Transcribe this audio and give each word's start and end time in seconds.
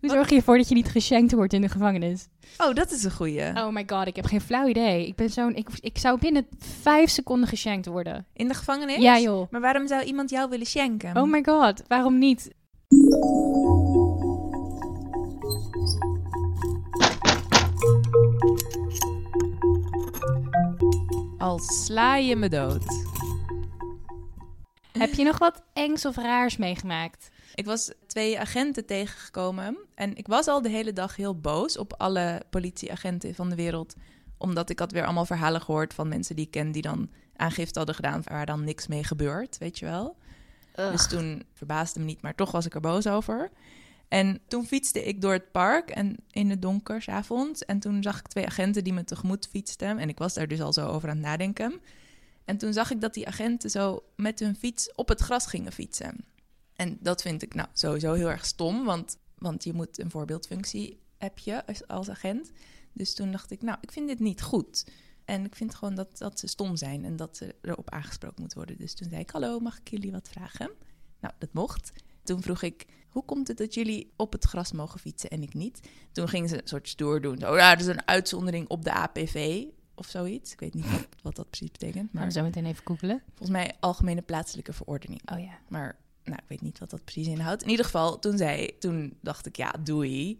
Hoe 0.00 0.10
zorg 0.10 0.28
je 0.28 0.36
ervoor 0.36 0.56
dat 0.56 0.68
je 0.68 0.74
niet 0.74 0.88
geshankt 0.88 1.32
wordt 1.32 1.52
in 1.52 1.60
de 1.60 1.68
gevangenis? 1.68 2.28
Oh, 2.58 2.74
dat 2.74 2.90
is 2.90 3.04
een 3.04 3.12
goeie. 3.12 3.46
Oh 3.46 3.68
my 3.68 3.84
god, 3.86 4.06
ik 4.06 4.16
heb 4.16 4.24
geen 4.24 4.40
flauw 4.40 4.66
idee. 4.66 5.06
Ik 5.06 5.14
ben 5.16 5.30
zo'n... 5.30 5.54
Ik, 5.54 5.68
ik 5.80 5.98
zou 5.98 6.18
binnen 6.18 6.46
vijf 6.58 7.10
seconden 7.10 7.48
geshankt 7.48 7.86
worden. 7.86 8.26
In 8.32 8.48
de 8.48 8.54
gevangenis? 8.54 8.96
Ja, 8.96 9.18
joh. 9.18 9.50
Maar 9.50 9.60
waarom 9.60 9.86
zou 9.86 10.02
iemand 10.02 10.30
jou 10.30 10.48
willen 10.48 10.66
schenken? 10.66 11.16
Oh 11.16 11.30
my 11.30 11.42
god, 11.44 11.82
waarom 11.88 12.18
niet? 12.18 12.50
Al 21.38 21.58
sla 21.58 22.16
je 22.16 22.36
me 22.36 22.48
dood. 22.48 22.84
Heb 24.92 25.14
je 25.14 25.24
nog 25.24 25.38
wat 25.38 25.62
engs 25.72 26.04
of 26.04 26.16
raars 26.16 26.56
meegemaakt? 26.56 27.30
Ik 27.54 27.64
was 27.64 27.92
twee 28.06 28.40
agenten 28.40 28.86
tegengekomen 28.86 29.76
en 29.94 30.16
ik 30.16 30.26
was 30.26 30.46
al 30.46 30.62
de 30.62 30.68
hele 30.68 30.92
dag 30.92 31.16
heel 31.16 31.40
boos 31.40 31.78
op 31.78 31.94
alle 31.96 32.42
politieagenten 32.50 33.34
van 33.34 33.48
de 33.48 33.56
wereld. 33.56 33.94
Omdat 34.38 34.70
ik 34.70 34.78
had 34.78 34.92
weer 34.92 35.04
allemaal 35.04 35.26
verhalen 35.26 35.60
gehoord 35.60 35.94
van 35.94 36.08
mensen 36.08 36.36
die 36.36 36.44
ik 36.44 36.50
ken 36.50 36.72
die 36.72 36.82
dan 36.82 37.10
aangifte 37.36 37.78
hadden 37.78 37.94
gedaan 37.94 38.22
waar 38.24 38.46
dan 38.46 38.64
niks 38.64 38.86
mee 38.86 39.04
gebeurt, 39.04 39.58
weet 39.58 39.78
je 39.78 39.84
wel. 39.84 40.16
Dus 40.74 41.08
toen 41.08 41.42
verbaasde 41.52 42.00
me 42.00 42.04
niet, 42.04 42.22
maar 42.22 42.34
toch 42.34 42.50
was 42.50 42.66
ik 42.66 42.74
er 42.74 42.80
boos 42.80 43.06
over. 43.06 43.50
En 44.08 44.40
toen 44.48 44.66
fietste 44.66 45.04
ik 45.04 45.20
door 45.20 45.32
het 45.32 45.52
park 45.52 45.90
en 45.90 46.16
in 46.30 46.50
het 46.50 46.62
donker, 46.62 47.02
's 47.02 47.08
avonds. 47.08 47.64
En 47.64 47.78
toen 47.78 48.02
zag 48.02 48.18
ik 48.18 48.26
twee 48.26 48.46
agenten 48.46 48.84
die 48.84 48.92
me 48.92 49.04
tegemoet 49.04 49.48
fietsten. 49.50 49.98
En 49.98 50.08
ik 50.08 50.18
was 50.18 50.34
daar 50.34 50.48
dus 50.48 50.60
al 50.60 50.72
zo 50.72 50.86
over 50.86 51.08
aan 51.08 51.16
het 51.16 51.24
nadenken. 51.24 51.80
En 52.44 52.56
toen 52.56 52.72
zag 52.72 52.90
ik 52.90 53.00
dat 53.00 53.14
die 53.14 53.26
agenten 53.26 53.70
zo 53.70 54.02
met 54.16 54.38
hun 54.38 54.56
fiets 54.56 54.94
op 54.94 55.08
het 55.08 55.20
gras 55.20 55.46
gingen 55.46 55.72
fietsen. 55.72 56.24
En 56.82 56.98
dat 57.00 57.22
vind 57.22 57.42
ik 57.42 57.54
nou 57.54 57.68
sowieso 57.72 58.12
heel 58.12 58.30
erg 58.30 58.44
stom, 58.44 58.84
want, 58.84 59.18
want 59.38 59.64
je 59.64 59.72
moet 59.72 59.98
een 59.98 60.10
voorbeeldfunctie 60.10 61.00
heb 61.18 61.38
je 61.38 61.66
als, 61.66 61.86
als 61.86 62.10
agent. 62.10 62.50
Dus 62.92 63.14
toen 63.14 63.30
dacht 63.30 63.50
ik, 63.50 63.62
nou, 63.62 63.78
ik 63.80 63.92
vind 63.92 64.08
dit 64.08 64.18
niet 64.20 64.42
goed. 64.42 64.86
En 65.24 65.44
ik 65.44 65.54
vind 65.54 65.74
gewoon 65.74 65.94
dat, 65.94 66.18
dat 66.18 66.38
ze 66.38 66.46
stom 66.46 66.76
zijn 66.76 67.04
en 67.04 67.16
dat 67.16 67.36
ze 67.36 67.54
erop 67.60 67.90
aangesproken 67.90 68.40
moeten 68.40 68.58
worden. 68.58 68.78
Dus 68.78 68.94
toen 68.94 69.08
zei 69.08 69.20
ik, 69.20 69.30
hallo, 69.30 69.58
mag 69.58 69.78
ik 69.78 69.90
jullie 69.90 70.12
wat 70.12 70.28
vragen? 70.28 70.70
Nou, 71.20 71.34
dat 71.38 71.52
mocht. 71.52 71.92
Toen 72.22 72.42
vroeg 72.42 72.62
ik, 72.62 72.86
hoe 73.08 73.24
komt 73.24 73.48
het 73.48 73.56
dat 73.56 73.74
jullie 73.74 74.12
op 74.16 74.32
het 74.32 74.44
gras 74.44 74.72
mogen 74.72 75.00
fietsen 75.00 75.30
en 75.30 75.42
ik 75.42 75.54
niet? 75.54 75.80
Toen 76.12 76.28
gingen 76.28 76.48
ze 76.48 76.62
een 76.62 76.68
soort 76.68 76.88
stoer 76.88 77.20
doen. 77.20 77.38
Zo, 77.38 77.56
ja, 77.56 77.70
dat 77.70 77.80
is 77.80 77.94
een 77.94 78.06
uitzondering 78.06 78.68
op 78.68 78.84
de 78.84 78.92
APV 78.92 79.64
of 79.94 80.06
zoiets. 80.06 80.52
Ik 80.52 80.60
weet 80.60 80.74
niet 80.74 80.90
wat, 80.90 81.08
wat 81.22 81.36
dat 81.36 81.50
precies 81.50 81.70
betekent. 81.70 82.12
Maar 82.12 82.22
Maar 82.22 82.32
zo 82.32 82.42
meteen 82.42 82.66
even 82.66 82.86
googelen. 82.86 83.22
volgens 83.26 83.50
mij 83.50 83.76
algemene 83.80 84.22
plaatselijke 84.22 84.72
verordening. 84.72 85.30
Oh 85.32 85.40
ja. 85.40 85.58
Maar 85.68 85.98
nou, 86.24 86.38
ik 86.42 86.48
weet 86.48 86.60
niet 86.60 86.78
wat 86.78 86.90
dat 86.90 87.04
precies 87.04 87.26
inhoudt. 87.26 87.62
In 87.62 87.70
ieder 87.70 87.84
geval, 87.84 88.18
toen, 88.18 88.36
zei, 88.36 88.78
toen 88.78 89.16
dacht 89.20 89.46
ik, 89.46 89.56
ja, 89.56 89.74
doei. 89.80 90.38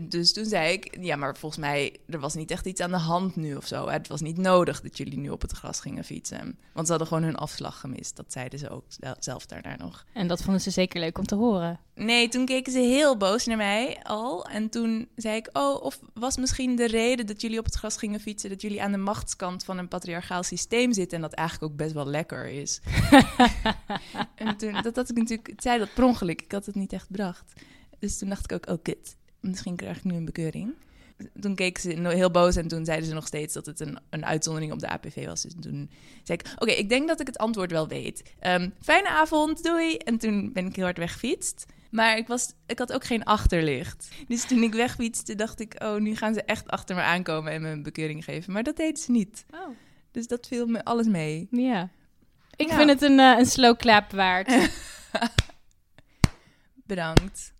Dus 0.00 0.32
toen 0.32 0.44
zei 0.44 0.72
ik, 0.72 0.96
ja, 1.00 1.16
maar 1.16 1.36
volgens 1.36 1.60
mij, 1.60 1.96
er 2.08 2.20
was 2.20 2.34
niet 2.34 2.50
echt 2.50 2.66
iets 2.66 2.80
aan 2.80 2.90
de 2.90 2.96
hand 2.96 3.36
nu 3.36 3.54
of 3.54 3.66
zo. 3.66 3.88
Het 3.88 4.08
was 4.08 4.20
niet 4.20 4.36
nodig 4.36 4.80
dat 4.80 4.96
jullie 4.96 5.18
nu 5.18 5.30
op 5.30 5.40
het 5.42 5.52
gras 5.52 5.80
gingen 5.80 6.04
fietsen. 6.04 6.58
Want 6.72 6.86
ze 6.86 6.92
hadden 6.92 7.08
gewoon 7.08 7.22
hun 7.22 7.36
afslag 7.36 7.80
gemist. 7.80 8.16
Dat 8.16 8.32
zeiden 8.32 8.58
ze 8.58 8.70
ook 8.70 8.84
zel- 8.88 9.16
zelf 9.18 9.46
daarna 9.46 9.76
nog. 9.76 10.04
En 10.12 10.26
dat 10.26 10.42
vonden 10.42 10.62
ze 10.62 10.70
zeker 10.70 11.00
leuk 11.00 11.18
om 11.18 11.26
te 11.26 11.34
horen. 11.34 11.80
Nee, 11.94 12.28
toen 12.28 12.46
keken 12.46 12.72
ze 12.72 12.78
heel 12.78 13.16
boos 13.16 13.46
naar 13.46 13.56
mij 13.56 14.00
al. 14.02 14.44
En 14.44 14.68
toen 14.68 15.08
zei 15.16 15.36
ik, 15.36 15.48
oh, 15.52 15.82
of 15.82 16.00
was 16.14 16.36
misschien 16.36 16.76
de 16.76 16.86
reden 16.86 17.26
dat 17.26 17.40
jullie 17.40 17.58
op 17.58 17.64
het 17.64 17.74
gras 17.74 17.96
gingen 17.96 18.20
fietsen... 18.20 18.50
dat 18.50 18.60
jullie 18.62 18.82
aan 18.82 18.92
de 18.92 18.98
machtskant 18.98 19.64
van 19.64 19.78
een 19.78 19.88
patriarchaal 19.88 20.42
systeem 20.42 20.92
zitten... 20.92 21.16
en 21.16 21.22
dat 21.22 21.32
eigenlijk 21.32 21.72
ook 21.72 21.78
best 21.78 21.92
wel 21.92 22.06
lekker 22.06 22.46
is. 22.46 22.80
en 24.34 24.56
toen, 24.56 24.72
dat 24.82 24.96
had 24.96 25.10
ik 25.10 25.16
natuurlijk, 25.16 25.48
ik 25.48 25.60
zei 25.60 25.78
dat 25.78 25.94
per 25.94 26.04
ongeluk. 26.04 26.42
Ik 26.42 26.52
had 26.52 26.66
het 26.66 26.74
niet 26.74 26.92
echt 26.92 27.10
bedacht. 27.10 27.52
Dus 27.98 28.18
toen 28.18 28.28
dacht 28.28 28.52
ik 28.52 28.52
ook, 28.52 28.68
oh 28.68 28.82
kut, 28.82 29.16
misschien 29.40 29.76
krijg 29.76 29.96
ik 29.96 30.04
nu 30.04 30.14
een 30.14 30.24
bekeuring. 30.24 30.74
Toen 31.40 31.54
keken 31.54 31.82
ze 31.82 32.08
heel 32.08 32.30
boos 32.30 32.56
en 32.56 32.68
toen 32.68 32.84
zeiden 32.84 33.06
ze 33.08 33.14
nog 33.14 33.26
steeds 33.26 33.54
dat 33.54 33.66
het 33.66 33.80
een, 33.80 33.98
een 34.10 34.24
uitzondering 34.24 34.72
op 34.72 34.78
de 34.78 34.88
APV 34.88 35.26
was. 35.26 35.42
Dus 35.42 35.52
toen 35.60 35.90
zei 36.22 36.38
ik, 36.38 36.52
oké, 36.58 36.70
ik 36.70 36.88
denk 36.88 37.08
dat 37.08 37.20
ik 37.20 37.26
het 37.26 37.38
antwoord 37.38 37.70
wel 37.70 37.88
weet. 37.88 38.34
Ehm, 38.38 38.70
fijne 38.80 39.08
avond, 39.08 39.62
doei. 39.62 39.96
En 39.96 40.18
toen 40.18 40.52
ben 40.52 40.66
ik 40.66 40.76
heel 40.76 40.84
hard 40.84 40.98
weggefietst. 40.98 41.66
Maar 41.90 42.16
ik, 42.16 42.26
was, 42.26 42.52
ik 42.66 42.78
had 42.78 42.92
ook 42.92 43.04
geen 43.04 43.24
achterlicht. 43.24 44.08
Dus 44.28 44.44
toen 44.46 44.62
ik 44.62 44.74
wegfietste, 44.74 45.34
dacht 45.34 45.60
ik, 45.60 45.82
oh, 45.82 45.96
nu 45.96 46.16
gaan 46.16 46.34
ze 46.34 46.42
echt 46.42 46.68
achter 46.68 46.96
me 46.96 47.02
aankomen 47.02 47.52
en 47.52 47.62
me 47.62 47.68
een 47.68 47.82
bekeuring 47.82 48.24
geven. 48.24 48.52
Maar 48.52 48.62
dat 48.62 48.76
deden 48.76 48.96
ze 48.96 49.10
niet. 49.10 49.44
Oh. 49.50 49.68
Dus 50.10 50.26
dat 50.26 50.46
viel 50.46 50.66
me 50.66 50.84
alles 50.84 51.06
mee. 51.06 51.48
Ja. 51.50 51.90
Ik 52.56 52.68
Ja. 52.68 52.76
vind 52.76 52.90
het 52.90 53.02
een, 53.02 53.18
eh, 53.18 53.38
een 53.38 53.46
slow 53.46 53.76
clap 53.76 54.10
waard. 54.12 54.48
Bedankt. 56.86 57.52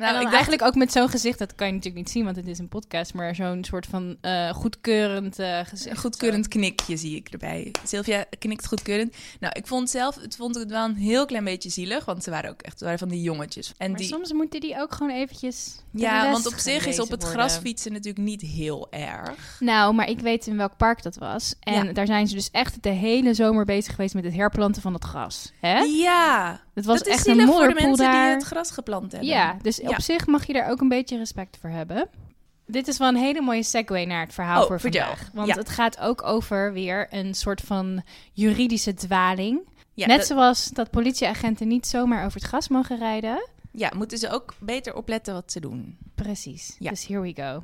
Nou, 0.00 0.10
en 0.12 0.16
ik 0.16 0.22
dacht, 0.22 0.34
eigenlijk 0.34 0.62
ook 0.62 0.74
met 0.74 0.92
zo'n 0.92 1.08
gezicht, 1.08 1.38
dat 1.38 1.54
kan 1.54 1.66
je 1.66 1.72
natuurlijk 1.72 2.04
niet 2.04 2.10
zien, 2.12 2.24
want 2.24 2.36
het 2.36 2.46
is 2.46 2.58
een 2.58 2.68
podcast, 2.68 3.14
maar 3.14 3.34
zo'n 3.34 3.64
soort 3.64 3.86
van 3.86 4.16
eh, 4.20 4.50
goedkeurend 4.50 5.38
eh, 5.38 5.60
gezicht. 5.64 5.98
goedkeurend 5.98 6.48
knikje 6.48 6.96
zie 6.96 7.16
ik 7.16 7.28
erbij. 7.28 7.72
Sylvia 7.84 8.24
knikt 8.38 8.66
goedkeurend. 8.66 9.16
Nou, 9.40 9.52
ik 9.56 9.66
vond 9.66 9.90
zelf, 9.90 10.14
het 10.20 10.36
vond 10.36 10.56
ik 10.56 10.62
het 10.62 10.70
wel 10.70 10.84
een 10.84 10.94
heel 10.94 11.26
klein 11.26 11.44
beetje 11.44 11.70
zielig, 11.70 12.04
want 12.04 12.24
ze 12.24 12.30
waren 12.30 12.50
ook 12.50 12.62
echt, 12.62 12.80
waren 12.80 12.98
van 12.98 13.08
die 13.08 13.22
jongetjes. 13.22 13.72
En 13.78 13.90
Maar 13.90 13.98
die, 13.98 14.08
soms 14.08 14.32
moeten 14.32 14.60
die 14.60 14.80
ook 14.80 14.94
gewoon 14.94 15.12
eventjes. 15.12 15.76
ja, 15.90 16.30
want 16.32 16.46
op 16.46 16.54
zich 16.58 16.86
is 16.86 17.00
op 17.00 17.10
het 17.10 17.22
worden. 17.22 17.40
gras 17.40 17.56
fietsen 17.58 17.92
natuurlijk 17.92 18.24
niet 18.24 18.40
heel 18.42 18.86
erg. 18.90 19.56
Nou, 19.60 19.94
maar 19.94 20.08
ik 20.08 20.20
weet 20.20 20.46
in 20.46 20.56
welk 20.56 20.76
park 20.76 21.02
dat 21.02 21.16
was. 21.16 21.54
En 21.60 21.86
Ja. 21.86 21.92
daar 21.92 22.06
zijn 22.06 22.26
ze 22.28 22.34
dus 22.34 22.50
echt 22.50 22.82
de 22.82 22.88
hele 22.88 23.34
zomer 23.34 23.64
bezig 23.64 23.94
geweest 23.94 24.14
met 24.14 24.24
het 24.24 24.34
herplanten 24.34 24.82
van 24.82 24.94
het 24.94 25.04
gras. 25.04 25.52
Hè? 25.60 25.78
Ja, 25.78 26.60
Het 26.80 26.88
was 26.88 26.98
dat 26.98 27.06
is 27.06 27.12
echt 27.14 27.26
een 27.26 27.34
zielig 27.34 27.48
voor 27.50 27.54
de 27.60 27.64
modderpoel 27.66 27.86
mensen 27.88 28.06
daar. 28.12 28.24
die 28.26 28.34
het 28.34 28.42
gras 28.44 28.70
geplant 28.70 29.12
hebben. 29.12 29.28
Ja, 29.30 29.56
dus 29.62 29.76
Ja. 29.76 29.88
op 29.88 30.00
zich 30.00 30.26
mag 30.26 30.46
je 30.46 30.52
daar 30.52 30.70
ook 30.70 30.80
een 30.80 30.88
beetje 30.88 31.16
respect 31.18 31.56
voor 31.60 31.70
hebben. 31.70 32.08
Dit 32.66 32.88
is 32.88 32.98
wel 32.98 33.08
een 33.08 33.16
hele 33.16 33.40
mooie 33.40 33.62
segue 33.62 34.06
naar 34.06 34.20
het 34.24 34.34
verhaal 34.34 34.60
Oh, 34.62 34.66
voor 34.66 34.80
vertel. 34.80 35.06
vandaag. 35.06 35.30
Want 35.34 35.48
Ja. 35.48 35.54
het 35.54 35.68
gaat 35.68 35.98
ook 35.98 36.22
over 36.22 36.72
weer 36.72 37.06
een 37.10 37.34
soort 37.34 37.60
van 37.60 38.02
juridische 38.32 38.94
dwaling. 38.94 39.60
Ja, 39.94 40.06
Net 40.06 40.16
dat- 40.18 40.26
zoals 40.26 40.64
dat 40.68 40.90
politieagenten 40.90 41.68
niet 41.68 41.86
zomaar 41.86 42.24
over 42.24 42.38
het 42.40 42.48
gras 42.48 42.68
mogen 42.68 42.98
rijden. 42.98 43.48
ja, 43.72 43.90
moeten 43.96 44.18
ze 44.18 44.30
ook 44.30 44.54
beter 44.58 44.94
opletten 44.94 45.34
wat 45.34 45.52
ze 45.52 45.60
doen. 45.60 45.96
Precies. 46.14 46.76
Ja. 46.78 46.90
Dus 46.90 47.06
here 47.06 47.20
we 47.20 47.32
go. 47.34 47.62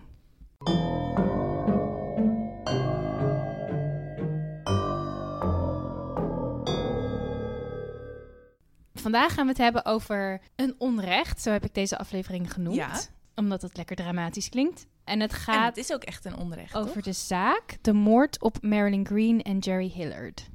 Vandaag 9.07 9.35
gaan 9.35 9.45
we 9.45 9.51
het 9.51 9.61
hebben 9.61 9.85
over 9.85 10.41
een 10.57 10.75
onrecht. 10.79 11.43
Zo 11.43 11.51
heb 11.51 11.65
ik 11.65 11.75
deze 11.75 11.99
aflevering 11.99 12.53
genoemd. 12.53 12.77
Ja. 12.77 13.01
Omdat 13.35 13.63
het 13.63 13.77
lekker 13.77 13.97
dramatisch 13.97 14.49
klinkt. 14.49 14.87
En 15.05 15.21
het 15.21 15.33
En 15.33 15.39
gaat 15.39 15.77
het 15.77 15.85
is 15.85 15.93
ook 15.93 16.03
echt 16.03 16.25
een 16.25 16.37
onrecht, 16.37 16.75
over 16.75 16.93
toch? 16.93 17.03
de 17.03 17.13
zaak, 17.13 17.79
de 17.83 17.93
moord 17.93 18.43
op 18.43 18.63
Marilyn 18.63 19.07
Green 19.07 19.43
en 19.43 19.59
Jerry 19.59 19.89
Hillard. 19.95 20.49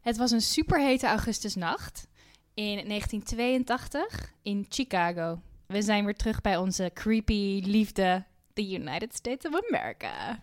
Het 0.00 0.16
was 0.16 0.30
een 0.30 0.40
superhete 0.40 1.06
augustusnacht 1.06 2.06
in 2.54 2.88
1982 2.88 4.32
in 4.42 4.66
Chicago. 4.68 5.40
We 5.66 5.82
zijn 5.82 6.04
weer 6.04 6.16
terug 6.16 6.40
bij 6.40 6.56
onze 6.56 6.90
creepy 6.94 7.62
liefde, 7.64 8.24
the 8.52 8.72
United 8.72 9.14
States 9.14 9.46
of 9.46 9.60
America. 9.68 10.42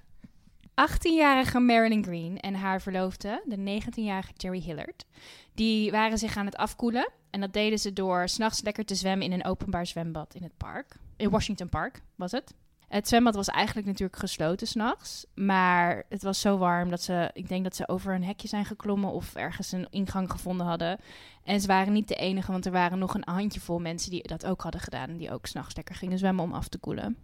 18-jarige 0.70 1.59
Marilyn 1.59 2.03
Green 2.03 2.40
en 2.40 2.56
haar 2.56 2.81
verloofde, 2.81 3.44
de 3.46 3.81
19-jarige 3.81 4.31
Jerry 4.36 4.59
Hillard, 4.59 5.06
die 5.53 5.91
waren 5.91 6.18
zich 6.18 6.38
aan 6.38 6.46
het 6.46 6.56
afkoelen. 6.56 7.12
En 7.29 7.40
dat 7.40 7.53
deden 7.53 7.79
ze 7.79 7.94
door 7.94 8.29
s'nachts 8.29 8.62
lekker 8.62 8.85
te 8.85 8.95
zwemmen 8.95 9.25
in 9.25 9.31
een 9.31 9.45
openbaar 9.45 9.85
zwembad 9.85 10.34
in 10.34 10.44
het 10.44 10.57
park. 10.57 10.95
In 11.17 11.29
Washington 11.29 11.69
Park 11.69 12.01
was 12.16 12.31
het. 12.31 12.53
Het 12.88 13.07
zwembad 13.07 13.35
was 13.35 13.47
eigenlijk 13.47 13.88
natuurlijk 13.88 14.19
gesloten 14.19 14.67
s'nachts. 14.67 15.25
Maar 15.35 16.03
het 16.09 16.23
was 16.23 16.41
zo 16.41 16.57
warm 16.57 16.90
dat 16.90 17.01
ze, 17.01 17.29
ik 17.34 17.47
denk 17.47 17.63
dat 17.63 17.75
ze 17.75 17.88
over 17.88 18.13
een 18.13 18.23
hekje 18.23 18.47
zijn 18.47 18.66
geklommen 18.66 19.12
of 19.12 19.35
ergens 19.35 19.72
een 19.72 19.88
ingang 19.90 20.31
gevonden 20.31 20.66
hadden. 20.66 21.00
En 21.44 21.62
ze 21.62 21.67
waren 21.67 21.94
niet 21.94 22.07
de 22.07 22.16
enige, 22.16 22.51
want 22.51 22.66
er 22.66 22.72
waren 22.72 23.00
nog 23.00 23.13
een 23.13 23.34
handjevol 23.34 23.79
mensen 23.79 24.11
die 24.11 24.28
dat 24.28 24.46
ook 24.46 24.61
hadden 24.61 24.81
gedaan. 24.81 25.17
Die 25.17 25.31
ook 25.31 25.46
s'nachts 25.46 25.75
lekker 25.75 25.96
gingen 25.96 26.17
zwemmen 26.17 26.44
om 26.44 26.53
af 26.53 26.67
te 26.67 26.78
koelen. 26.78 27.17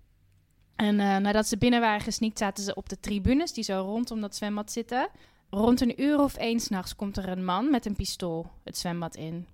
En 0.75 0.99
eh, 0.99 1.17
nadat 1.17 1.47
ze 1.47 1.57
binnen 1.57 1.81
waren 1.81 2.01
gesneakt, 2.01 2.37
zaten 2.37 2.63
ze 2.63 2.75
op 2.75 2.89
de 2.89 2.99
tribunes 2.99 3.53
die 3.53 3.63
zo 3.63 3.81
rondom 3.81 4.21
dat 4.21 4.35
zwembad 4.35 4.71
zitten. 4.71 5.09
Rond 5.49 5.81
een 5.81 6.01
uur 6.01 6.19
of 6.19 6.35
één 6.35 6.59
s'nachts 6.59 6.95
komt 6.95 7.17
er 7.17 7.29
een 7.29 7.45
man 7.45 7.71
met 7.71 7.85
een 7.85 7.95
pistool 7.95 8.51
het 8.63 8.77
zwembad 8.77 9.15
in. 9.15 9.47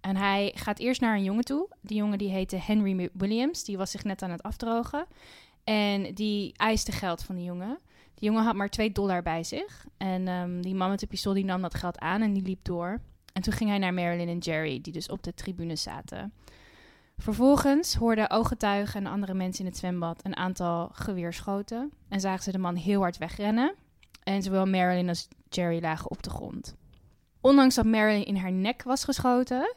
En 0.00 0.16
hij 0.16 0.52
gaat 0.54 0.78
eerst 0.78 1.00
naar 1.00 1.16
een 1.16 1.24
jongen 1.24 1.44
toe. 1.44 1.68
Die 1.80 1.96
jongen 1.96 2.18
die 2.18 2.30
heette 2.30 2.56
Henry 2.56 3.10
Williams. 3.12 3.64
Die 3.64 3.76
was 3.76 3.90
zich 3.90 4.04
net 4.04 4.22
aan 4.22 4.30
het 4.30 4.42
afdrogen. 4.42 5.06
En 5.64 6.14
die 6.14 6.52
eiste 6.56 6.92
geld 6.92 7.22
van 7.22 7.34
die 7.34 7.44
jongen. 7.44 7.78
Die 8.14 8.28
jongen 8.28 8.44
had 8.44 8.54
maar 8.54 8.68
2 8.68 8.92
dollar 8.92 9.22
bij 9.22 9.44
zich. 9.44 9.86
En 9.96 10.28
ehm, 10.28 10.60
die 10.60 10.74
man 10.74 10.90
met 10.90 11.00
de 11.00 11.06
pistool 11.06 11.34
die 11.34 11.44
nam 11.44 11.62
dat 11.62 11.74
geld 11.74 11.98
aan 11.98 12.22
en 12.22 12.32
die 12.32 12.42
liep 12.42 12.64
door. 12.64 13.00
En 13.32 13.42
toen 13.42 13.52
ging 13.52 13.70
hij 13.70 13.78
naar 13.78 13.94
Marilyn 13.94 14.28
en 14.28 14.38
Jerry, 14.38 14.80
die 14.80 14.92
dus 14.92 15.08
op 15.08 15.22
de 15.22 15.34
tribune 15.34 15.76
zaten. 15.76 16.32
Vervolgens 17.18 17.94
hoorden 17.94 18.30
ooggetuigen 18.30 19.04
en 19.04 19.12
andere 19.12 19.34
mensen 19.34 19.64
in 19.64 19.70
het 19.70 19.78
zwembad 19.78 20.20
een 20.24 20.36
aantal 20.36 20.90
geweerschoten. 20.92 21.92
En 22.08 22.20
zagen 22.20 22.42
ze 22.42 22.52
de 22.52 22.58
man 22.58 22.74
heel 22.74 23.00
hard 23.00 23.18
wegrennen. 23.18 23.74
En 24.22 24.42
zowel 24.42 24.66
Marilyn 24.66 25.08
als 25.08 25.28
Jerry 25.48 25.80
lagen 25.80 26.10
op 26.10 26.22
de 26.22 26.30
grond. 26.30 26.74
Ondanks 27.40 27.74
dat 27.74 27.84
Marilyn 27.84 28.24
in 28.24 28.36
haar 28.36 28.52
nek 28.52 28.82
was 28.82 29.04
geschoten, 29.04 29.74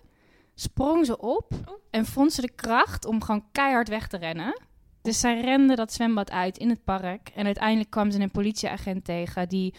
sprong 0.55 1.05
ze 1.05 1.17
op 1.17 1.45
Oh. 1.51 1.73
en 1.89 2.05
vond 2.05 2.33
ze 2.33 2.41
de 2.41 2.51
kracht 2.55 3.05
om 3.05 3.23
gewoon 3.23 3.45
keihard 3.51 3.89
weg 3.89 4.07
te 4.07 4.17
rennen. 4.17 4.61
Dus 5.01 5.19
zij 5.19 5.41
rende 5.41 5.75
dat 5.75 5.93
zwembad 5.93 6.31
uit 6.31 6.57
in 6.57 6.69
het 6.69 6.83
park. 6.83 7.29
En 7.35 7.45
uiteindelijk 7.45 7.89
kwam 7.89 8.11
ze 8.11 8.19
een 8.19 8.31
politieagent 8.31 9.05
tegen 9.05 9.49
die 9.49 9.73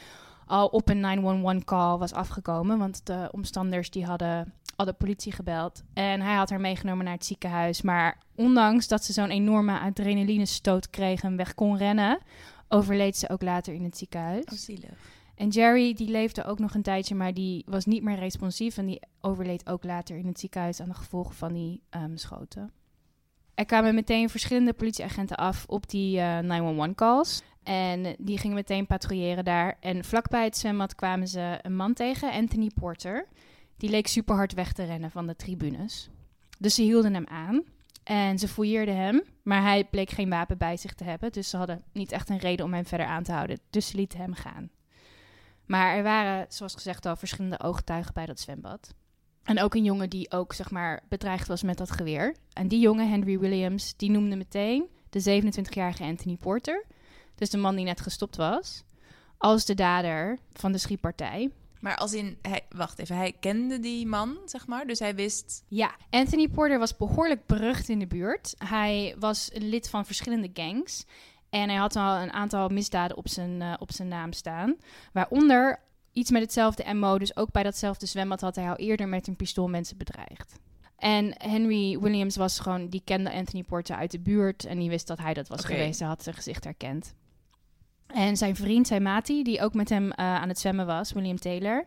al 0.46 0.66
op 0.66 0.88
een 0.88 1.58
911-call 1.60 1.98
was 1.98 2.12
afgekomen. 2.12 2.78
Want 2.78 3.06
de 3.06 3.28
omstanders 3.32 3.90
die 3.90 4.04
hadden 4.04 4.52
al 4.76 4.84
de 4.84 4.92
politie 4.92 5.32
gebeld. 5.32 5.82
En 5.94 6.20
hij 6.20 6.34
had 6.34 6.50
haar 6.50 6.60
meegenomen 6.60 7.04
naar 7.04 7.14
het 7.14 7.24
ziekenhuis. 7.24 7.82
Maar 7.82 8.18
ondanks 8.34 8.88
dat 8.88 9.04
ze 9.04 9.12
zo'n 9.12 9.30
enorme 9.30 9.78
adrenalinestoot 9.80 10.90
kreeg 10.90 11.22
en 11.22 11.36
weg 11.36 11.54
kon 11.54 11.76
rennen... 11.76 12.18
overleed 12.68 13.16
ze 13.16 13.28
ook 13.28 13.42
later 13.42 13.74
in 13.74 13.84
het 13.84 13.98
ziekenhuis. 13.98 14.44
Oh, 14.44 14.58
zielig. 14.58 14.98
En 15.34 15.48
Jerry, 15.48 15.94
die 15.94 16.10
leefde 16.10 16.44
ook 16.44 16.58
nog 16.58 16.74
een 16.74 16.82
tijdje, 16.82 17.14
maar 17.14 17.34
die 17.34 17.64
was 17.66 17.84
niet 17.84 18.02
meer 18.02 18.18
responsief. 18.18 18.76
En 18.76 18.86
die 18.86 19.00
overleed 19.20 19.68
ook 19.68 19.84
later 19.84 20.16
in 20.16 20.26
het 20.26 20.40
ziekenhuis 20.40 20.80
aan 20.80 20.88
de 20.88 20.94
gevolgen 20.94 21.34
van 21.34 21.52
die 21.52 21.80
ehm, 21.90 22.16
schoten. 22.16 22.72
Er 23.54 23.64
kwamen 23.64 23.94
meteen 23.94 24.28
verschillende 24.28 24.72
politieagenten 24.72 25.36
af 25.36 25.64
op 25.66 25.88
die 25.88 26.20
eh 26.20 26.38
911-calls. 26.88 27.42
En 27.62 28.16
die 28.18 28.38
gingen 28.38 28.56
meteen 28.56 28.86
patrouilleren 28.86 29.44
daar. 29.44 29.76
En 29.80 30.04
vlakbij 30.04 30.44
het 30.44 30.56
zwembad 30.56 30.94
kwamen 30.94 31.28
ze 31.28 31.58
een 31.62 31.76
man 31.76 31.94
tegen, 31.94 32.32
Anthony 32.32 32.70
Porter. 32.74 33.26
Die 33.76 33.90
leek 33.90 34.06
super 34.06 34.34
hard 34.34 34.54
weg 34.54 34.72
te 34.72 34.84
rennen 34.84 35.10
van 35.10 35.26
de 35.26 35.36
tribunes. 35.36 36.10
Dus 36.58 36.74
ze 36.74 36.82
hielden 36.82 37.14
hem 37.14 37.26
aan. 37.26 37.62
En 38.04 38.38
ze 38.38 38.48
fouilleerden 38.48 38.96
hem, 38.96 39.22
maar 39.42 39.62
hij 39.62 39.84
bleek 39.84 40.10
geen 40.10 40.30
wapen 40.30 40.58
bij 40.58 40.76
zich 40.76 40.94
te 40.94 41.04
hebben. 41.04 41.32
Dus 41.32 41.50
ze 41.50 41.56
hadden 41.56 41.82
niet 41.92 42.12
echt 42.12 42.28
een 42.28 42.38
reden 42.38 42.64
om 42.64 42.72
hem 42.72 42.86
verder 42.86 43.06
aan 43.06 43.22
te 43.22 43.32
houden. 43.32 43.58
Dus 43.70 43.86
ze 43.86 43.96
lieten 43.96 44.18
hem 44.18 44.34
gaan. 44.34 44.70
Maar 45.66 45.96
er 45.96 46.02
waren, 46.02 46.46
zoals 46.48 46.74
gezegd 46.74 47.06
al, 47.06 47.16
verschillende 47.16 47.60
ooggetuigen 47.60 48.14
bij 48.14 48.26
dat 48.26 48.40
zwembad. 48.40 48.94
En 49.42 49.60
ook 49.60 49.74
een 49.74 49.84
jongen 49.84 50.10
die 50.10 50.30
ook, 50.30 50.52
zeg 50.52 50.70
maar, 50.70 51.02
bedreigd 51.08 51.48
was 51.48 51.62
met 51.62 51.78
dat 51.78 51.90
geweer. 51.90 52.36
En 52.52 52.68
die 52.68 52.80
jongen, 52.80 53.08
Henry 53.08 53.38
Williams, 53.38 53.96
die 53.96 54.10
noemde 54.10 54.36
meteen 54.36 54.88
de 55.10 55.42
27-jarige 55.42 56.02
Anthony 56.02 56.36
Porter, 56.36 56.84
dus 57.34 57.50
de 57.50 57.56
man 57.56 57.76
die 57.76 57.84
net 57.84 58.00
gestopt 58.00 58.36
was, 58.36 58.84
als 59.38 59.64
de 59.64 59.74
dader 59.74 60.38
van 60.52 60.72
de 60.72 60.78
schietpartij. 60.78 61.50
Maar 61.80 61.96
als 61.96 62.12
in, 62.12 62.38
hij, 62.42 62.60
wacht 62.68 62.98
even, 62.98 63.16
hij 63.16 63.32
kende 63.40 63.80
die 63.80 64.06
man, 64.06 64.38
zeg 64.44 64.66
maar. 64.66 64.86
Dus 64.86 64.98
hij 64.98 65.14
wist. 65.14 65.64
Ja, 65.68 65.96
Anthony 66.10 66.48
Porter 66.48 66.78
was 66.78 66.96
behoorlijk 66.96 67.46
berucht 67.46 67.88
in 67.88 67.98
de 67.98 68.06
buurt. 68.06 68.54
Hij 68.58 69.16
was 69.18 69.50
een 69.52 69.68
lid 69.68 69.88
van 69.88 70.06
verschillende 70.06 70.50
gangs. 70.54 71.04
En 71.54 71.68
hij 71.68 71.78
had 71.78 71.96
al 71.96 72.16
een 72.16 72.32
aantal 72.32 72.68
misdaden 72.68 73.16
op 73.16 73.28
zijn, 73.28 73.62
eh, 73.62 73.74
op 73.78 73.92
zijn 73.92 74.08
naam 74.08 74.32
staan. 74.32 74.76
Waaronder 75.12 75.80
iets 76.12 76.30
met 76.30 76.42
hetzelfde 76.42 76.94
MO. 76.94 77.18
Dus 77.18 77.36
ook 77.36 77.50
bij 77.52 77.62
datzelfde 77.62 78.06
zwembad 78.06 78.40
had 78.40 78.56
hij 78.56 78.68
al 78.68 78.76
eerder 78.76 79.08
met 79.08 79.26
een 79.26 79.36
pistool 79.36 79.68
mensen 79.68 79.96
bedreigd. 79.96 80.58
En 80.96 81.34
Henry 81.38 81.98
Williams 81.98 82.36
was 82.36 82.58
gewoon, 82.58 82.88
die 82.88 83.02
kende 83.04 83.32
Anthony 83.32 83.62
Porter 83.62 83.96
uit 83.96 84.10
de 84.10 84.20
buurt. 84.20 84.64
En 84.64 84.78
die 84.78 84.88
wist 84.88 85.06
dat 85.06 85.18
hij 85.18 85.34
dat 85.34 85.48
was 85.48 85.64
geweest. 85.64 85.98
Hij 85.98 86.08
had 86.08 86.22
zijn 86.22 86.34
gezicht 86.34 86.64
herkend. 86.64 87.14
En 88.06 88.36
zijn 88.36 88.56
vriend, 88.56 88.86
zijn 88.86 89.02
mati, 89.02 89.42
die 89.42 89.60
ook 89.60 89.74
met 89.74 89.88
hem 89.88 90.10
eh, 90.10 90.24
aan 90.34 90.48
het 90.48 90.58
zwemmen 90.58 90.86
was, 90.86 91.12
William 91.12 91.38
Taylor. 91.38 91.84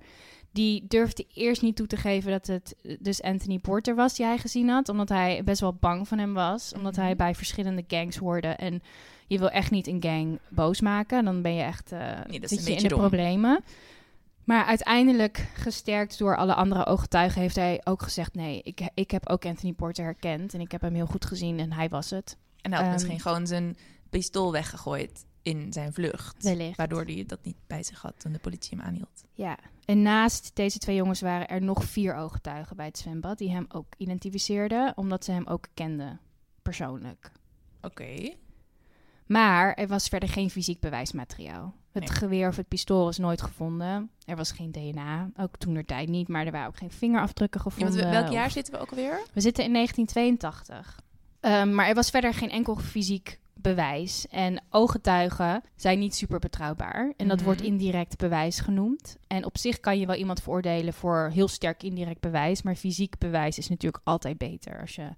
Die 0.52 0.86
durfde 0.88 1.26
eerst 1.34 1.62
niet 1.62 1.76
toe 1.76 1.88
te 1.88 1.98
geven 1.98 2.32
dat 2.32 2.48
het 2.48 2.76
dus 3.00 3.22
Anthony 3.22 3.60
Porter 3.60 3.96
was 3.96 4.16
die 4.16 4.26
hij 4.26 4.38
gezien 4.38 4.70
had. 4.70 4.90
Omdat 4.90 5.10
hij 5.10 5.44
best 5.44 5.62
wel 5.62 5.74
bang 5.74 6.08
van 6.08 6.18
hem 6.18 6.34
was. 6.34 6.74
Omdat 6.74 6.94
Mhm. 6.96 7.02
hij 7.02 7.16
bij 7.16 7.36
verschillende 7.36 7.84
gangs 7.88 8.18
hoorde. 8.18 8.48
En 8.48 8.82
je 9.28 9.38
wil 9.38 9.50
echt 9.50 9.72
niet 9.72 9.88
een 9.88 10.02
gang 10.02 10.40
boos 10.50 10.82
maken. 10.82 11.26
Dan 11.26 11.42
ben 11.42 11.54
je 11.54 11.64
echt 11.64 11.92
Nee, 11.92 12.40
dat 12.40 12.52
is 12.52 12.58
zit 12.58 12.60
een 12.60 12.72
je 12.72 12.78
in 12.78 12.84
de 12.84 12.90
dom. 12.90 13.00
problemen. 13.00 13.64
Maar 14.44 14.66
uiteindelijk, 14.66 15.50
gesterkt 15.54 16.18
door 16.18 16.38
alle 16.38 16.54
andere 16.54 16.86
ooggetuigen, 16.86 17.42
heeft 17.42 17.56
hij 17.56 17.82
ook 17.84 18.02
gezegd: 18.02 18.34
nee, 18.36 18.62
ik, 18.64 18.90
ik 18.94 19.12
heb 19.12 19.30
ook 19.30 19.46
Anthony 19.46 19.74
Porter 19.74 20.04
herkend. 20.04 20.54
En 20.54 20.60
ik 20.62 20.72
heb 20.72 20.82
hem 20.82 20.94
heel 20.94 21.06
goed 21.06 21.26
gezien 21.26 21.60
en 21.60 21.74
hij 21.74 21.90
was 21.90 22.10
het. 22.10 22.38
En 22.62 22.72
hij 22.72 22.80
had 22.80 22.82
Ehm, 22.82 22.94
misschien 22.94 23.20
gewoon 23.20 23.48
zijn 23.48 23.78
pistool 24.10 24.52
weggegooid 24.52 25.26
in 25.42 25.74
zijn 25.74 25.94
vlucht. 25.94 26.44
Wellicht. 26.44 26.78
Waardoor 26.78 27.04
hij 27.04 27.24
dat 27.28 27.40
niet 27.44 27.56
bij 27.68 27.84
zich 27.84 28.02
had 28.02 28.14
toen 28.20 28.32
de 28.32 28.40
politie 28.40 28.78
hem 28.78 28.88
aanhield. 28.88 29.24
Ja, 29.34 29.58
en 29.86 30.02
naast 30.02 30.52
deze 30.54 30.78
twee 30.78 30.96
jongens 30.96 31.22
waren 31.22 31.48
er 31.48 31.62
nog 31.62 31.84
vier 31.84 32.16
ooggetuigen 32.16 32.76
bij 32.76 32.86
het 32.86 32.98
zwembad 32.98 33.38
die 33.38 33.52
hem 33.52 33.66
ook 33.70 33.88
identificeerden, 33.98 34.94
omdat 34.96 35.26
ze 35.26 35.32
hem 35.32 35.48
ook 35.48 35.68
kenden, 35.74 36.20
persoonlijk. 36.62 37.32
Oké. 37.82 38.34
Maar 39.28 39.74
er 39.74 39.88
was 39.88 40.08
verder 40.08 40.30
geen 40.30 40.50
fysiek 40.50 40.80
bewijsmateriaal. 40.80 41.74
Het 41.92 42.04
Nee. 42.08 42.18
geweer 42.18 42.48
of 42.48 42.56
het 42.56 42.68
pistool 42.68 43.04
was 43.04 43.18
nooit 43.18 43.42
gevonden. 43.42 44.10
Er 44.26 44.36
was 44.36 44.52
geen 44.52 44.72
DNA, 44.72 45.30
ook 45.38 45.58
toen 45.58 45.76
er 45.76 45.86
tijd 45.86 46.10
niet, 46.10 46.28
maar 46.28 46.46
er 46.46 46.52
waren 46.52 46.68
ook 46.68 46.78
geen 46.78 46.92
vingerafdrukken 46.92 47.62
gevonden. 47.62 48.10
welk 48.10 48.32
jaar 48.32 48.46
of- 48.46 48.52
zitten 48.52 48.74
we 48.74 48.80
ook 48.80 48.90
alweer? 48.90 49.22
We 49.34 49.42
zitten 49.42 49.64
in 49.64 49.72
1982. 49.72 51.00
Ehm, 51.40 51.76
maar 51.76 51.88
er 51.88 51.96
was 51.96 52.10
verder 52.10 52.34
geen 52.34 52.50
enkel 52.50 52.76
fysiek 52.76 53.40
bewijs. 53.54 54.28
En 54.28 54.62
ooggetuigen 54.70 55.64
zijn 55.76 56.00
niet 56.00 56.16
super 56.16 56.40
betrouwbaar. 56.40 57.14
En 57.18 57.28
dat 57.28 57.38
Mhm. 57.38 57.46
wordt 57.46 57.62
indirect 57.62 58.18
bewijs 58.18 58.60
genoemd. 58.60 59.18
En 59.28 59.46
op 59.46 59.58
zich 59.58 59.80
kan 59.80 60.00
je 60.00 60.06
wel 60.06 60.16
iemand 60.16 60.42
veroordelen 60.42 60.94
voor 60.94 61.30
heel 61.34 61.48
sterk 61.48 61.84
indirect 61.84 62.20
bewijs. 62.22 62.62
Maar 62.62 62.76
fysiek 62.76 63.18
bewijs 63.18 63.58
is 63.58 63.70
natuurlijk 63.70 64.04
altijd 64.04 64.38
beter. 64.38 64.82
Als 64.82 64.96
je 64.96 65.10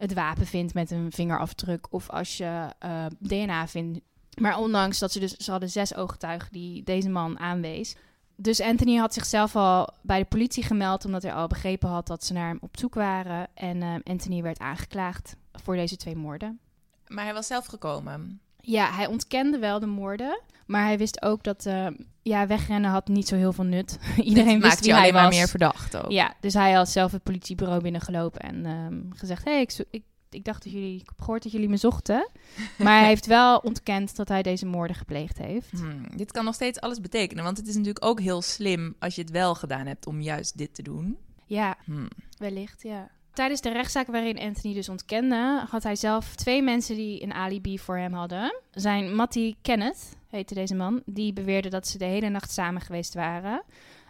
het 0.00 0.14
wapen 0.14 0.46
vindt 0.46 0.74
met 0.74 0.90
een 0.90 1.12
vingerafdruk. 1.12 1.86
Of 1.90 2.10
als 2.10 2.36
je 2.36 2.68
eh, 2.78 3.06
DNA 3.18 3.68
vindt. 3.68 4.00
Maar 4.40 4.58
ondanks 4.58 4.98
dat 4.98 5.12
ze 5.12 5.20
dus... 5.20 5.36
Ze 5.36 5.50
hadden 5.50 5.70
zes 5.70 5.94
ooggetuigen 5.94 6.52
die 6.52 6.82
deze 6.82 7.08
man 7.08 7.38
aanwees. 7.38 7.96
Dus 8.36 8.60
Anthony 8.60 8.96
had 8.96 9.14
zichzelf 9.14 9.56
al 9.56 9.88
bij 10.02 10.18
de 10.18 10.24
politie 10.24 10.62
gemeld, 10.62 11.04
omdat 11.04 11.22
hij 11.22 11.32
al 11.32 11.46
begrepen 11.46 11.88
had 11.88 12.06
dat 12.06 12.24
ze 12.24 12.32
naar 12.32 12.48
hem 12.48 12.58
op 12.60 12.78
zoek 12.78 12.94
waren. 12.94 13.48
En 13.54 13.82
eh, 13.82 13.94
Anthony 14.04 14.42
werd 14.42 14.58
aangeklaagd 14.58 15.36
voor 15.52 15.76
deze 15.76 15.96
twee 15.96 16.16
moorden. 16.16 16.60
Maar 17.06 17.24
hij 17.24 17.34
was 17.34 17.46
zelf 17.46 17.66
gekomen. 17.66 18.40
Ja, 18.70 18.92
hij 18.92 19.06
ontkende 19.06 19.58
wel 19.58 19.80
de 19.80 19.86
moorden, 19.86 20.40
maar 20.66 20.84
hij 20.84 20.98
wist 20.98 21.22
ook 21.22 21.42
dat 21.42 21.66
eh, 21.66 21.86
ja, 22.22 22.46
wegrennen 22.46 22.90
had 22.90 23.08
niet 23.08 23.28
zo 23.28 23.36
heel 23.36 23.52
veel 23.52 23.64
nut. 23.64 23.98
Iedereen 24.16 24.54
Het 24.54 24.62
wist 24.62 24.78
wie 24.80 24.88
je 24.88 24.92
hij 24.94 25.00
alleen 25.00 25.12
was. 25.12 25.22
maar 25.22 25.30
meer 25.30 25.48
verdacht 25.48 25.96
ook. 25.96 26.10
Ja, 26.10 26.34
dus 26.40 26.54
hij 26.54 26.72
had 26.72 26.88
zelf 26.88 27.12
het 27.12 27.22
politiebureau 27.22 27.82
binnengelopen 27.82 28.40
en 28.40 28.66
ehm, 28.66 29.00
gezegd: 29.10 29.44
hey, 29.44 29.60
ik, 29.90 30.02
ik 30.30 30.44
dacht 30.44 30.64
dat 30.64 30.72
jullie, 30.72 30.94
ik 31.00 31.08
heb 31.08 31.20
gehoord 31.20 31.42
dat 31.42 31.52
jullie 31.52 31.68
me 31.68 31.76
zochten. 31.76 32.30
Maar 32.78 32.98
hij 32.98 33.08
heeft 33.08 33.26
wel 33.26 33.58
ontkend 33.58 34.16
dat 34.16 34.28
hij 34.28 34.42
deze 34.42 34.66
moorden 34.66 34.96
gepleegd 34.96 35.38
heeft. 35.38 35.70
Hmm, 35.70 36.16
dit 36.16 36.32
kan 36.32 36.44
nog 36.44 36.54
steeds 36.54 36.80
alles 36.80 37.00
betekenen. 37.00 37.44
Want 37.44 37.56
het 37.56 37.66
is 37.68 37.74
natuurlijk 37.74 38.04
ook 38.04 38.20
heel 38.20 38.42
slim 38.42 38.94
als 38.98 39.14
je 39.14 39.20
het 39.20 39.30
wel 39.30 39.54
gedaan 39.54 39.86
hebt 39.86 40.06
om 40.06 40.20
juist 40.20 40.58
dit 40.58 40.74
te 40.74 40.82
doen. 40.82 41.18
Ja, 41.46 41.76
Hmm. 41.84 42.08
Wellicht, 42.38 42.82
ja. 42.82 43.10
Tijdens 43.32 43.60
de 43.60 43.72
rechtszaak 43.72 44.06
waarin 44.06 44.38
Anthony 44.38 44.74
dus 44.74 44.88
ontkende, 44.88 45.64
had 45.68 45.82
hij 45.82 45.96
zelf 45.96 46.34
twee 46.34 46.62
mensen 46.62 46.96
die 46.96 47.22
een 47.22 47.32
alibi 47.32 47.78
voor 47.78 47.98
hem 47.98 48.12
hadden. 48.12 48.60
Zijn 48.70 49.14
Matty 49.14 49.54
Kenneth, 49.62 50.16
heette 50.28 50.54
deze 50.54 50.74
man, 50.74 51.02
die 51.06 51.32
beweerde 51.32 51.68
dat 51.68 51.86
ze 51.86 51.98
de 51.98 52.04
hele 52.04 52.28
nacht 52.28 52.50
samen 52.50 52.80
geweest 52.80 53.14
waren. 53.14 53.62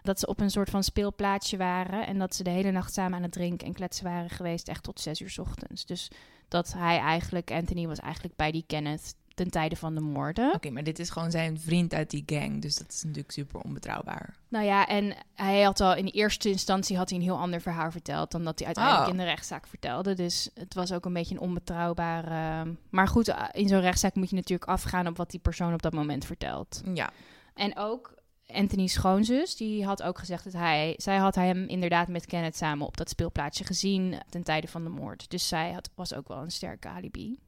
Dat 0.03 0.19
ze 0.21 0.27
op 0.27 0.41
een 0.41 0.50
soort 0.50 0.71
van 0.71 0.83
speelplaatsje 0.83 1.57
waren 1.57 2.07
en 2.07 2.19
dat 2.19 2.35
ze 2.35 2.43
de 2.43 2.50
hele 2.50 2.71
nacht 2.71 2.93
samen 2.93 3.17
aan 3.17 3.23
het 3.23 3.33
drinken 3.33 3.67
en 3.67 3.73
kletsen 3.73 4.05
waren 4.05 4.31
geweest, 4.31 4.69
echt 4.69 4.83
tot 4.83 5.00
zes 5.00 5.21
uur 5.21 5.37
ochtends. 5.41 5.87
Dus 5.87 6.11
dat 6.49 6.73
hij 6.73 6.99
eigenlijk, 6.99 7.50
Anthony 7.50 7.87
was 7.87 7.99
eigenlijk 7.99 8.37
bij 8.37 8.50
die 8.50 8.65
Kenneth 8.67 9.15
ten 9.40 9.50
tijde 9.50 9.76
van 9.76 9.94
de 9.94 10.00
moorden. 10.00 10.52
Oké, 10.54 10.70
maar 10.70 10.82
dit 10.82 10.99
is 10.99 11.11
gewoon 11.11 11.30
zijn 11.30 11.61
vriend 11.61 11.94
uit 11.94 12.11
die 12.11 12.23
gang. 12.26 12.62
Dus 12.62 12.75
dat 12.76 12.88
is 12.92 13.02
natuurlijk 13.02 13.32
super 13.32 13.61
onbetrouwbaar. 13.61 14.35
Nou 14.49 14.64
ja, 14.64 14.87
en 14.87 15.14
hij 15.35 15.62
had 15.62 15.80
al 15.80 15.94
in 15.94 16.06
eerste 16.06 16.49
instantie 16.49 16.97
had 16.97 17.09
hij 17.11 17.18
een 17.18 17.25
heel 17.25 17.38
ander 17.38 17.61
verhaal 17.61 17.90
verteld 17.90 18.30
dan 18.30 18.44
dat 18.44 18.59
hij 18.59 18.66
uiteindelijk 18.66 19.06
Oh. 19.06 19.12
in 19.12 19.18
de 19.18 19.25
rechtszaak 19.25 19.66
vertelde. 19.66 20.14
Dus 20.14 20.50
het 20.54 20.75
was 20.75 20.92
ook 20.92 21.04
een 21.04 21.12
beetje 21.12 21.35
een 21.35 21.40
onbetrouwbaar. 21.40 22.25
eh, 22.25 22.73
maar 22.90 23.09
goed, 23.09 23.28
eh, 23.28 23.44
in 23.52 23.68
zo'n 23.68 23.80
rechtszaak 23.80 24.14
moet 24.14 24.30
je 24.30 24.37
natuurlijk 24.37 24.70
afgaan 24.70 25.06
op 25.06 25.16
wat 25.16 25.30
die 25.30 25.40
persoon 25.40 25.73
op 25.73 25.82
dat 25.82 25.92
moment 25.92 26.25
vertelt. 26.25 26.80
Ja. 26.94 27.11
En 27.54 27.76
ook 27.78 28.14
Anthony's 28.47 28.92
schoonzus, 28.92 29.56
die 29.56 29.85
had 29.85 30.02
ook 30.02 30.18
gezegd 30.18 30.44
dat 30.44 30.52
hij, 30.52 30.94
zij 30.97 31.16
had 31.16 31.35
hem 31.35 31.68
inderdaad 31.68 32.09
met 32.09 32.26
Kenneth 32.26 32.56
samen 32.56 32.87
op 32.87 32.97
dat 32.97 33.09
speelplaatsje 33.09 33.64
gezien 33.64 34.14
ten 34.28 34.42
tijde 34.42 34.68
van 34.68 34.85
de 34.85 34.90
moord. 34.90 35.30
Dus 35.30 35.49
zij 35.49 35.73
had, 35.73 35.90
was 35.94 36.14
ook 36.14 36.28
wel 36.28 36.38
een 36.42 36.50
sterke 36.50 36.88
alibi. 36.88 37.38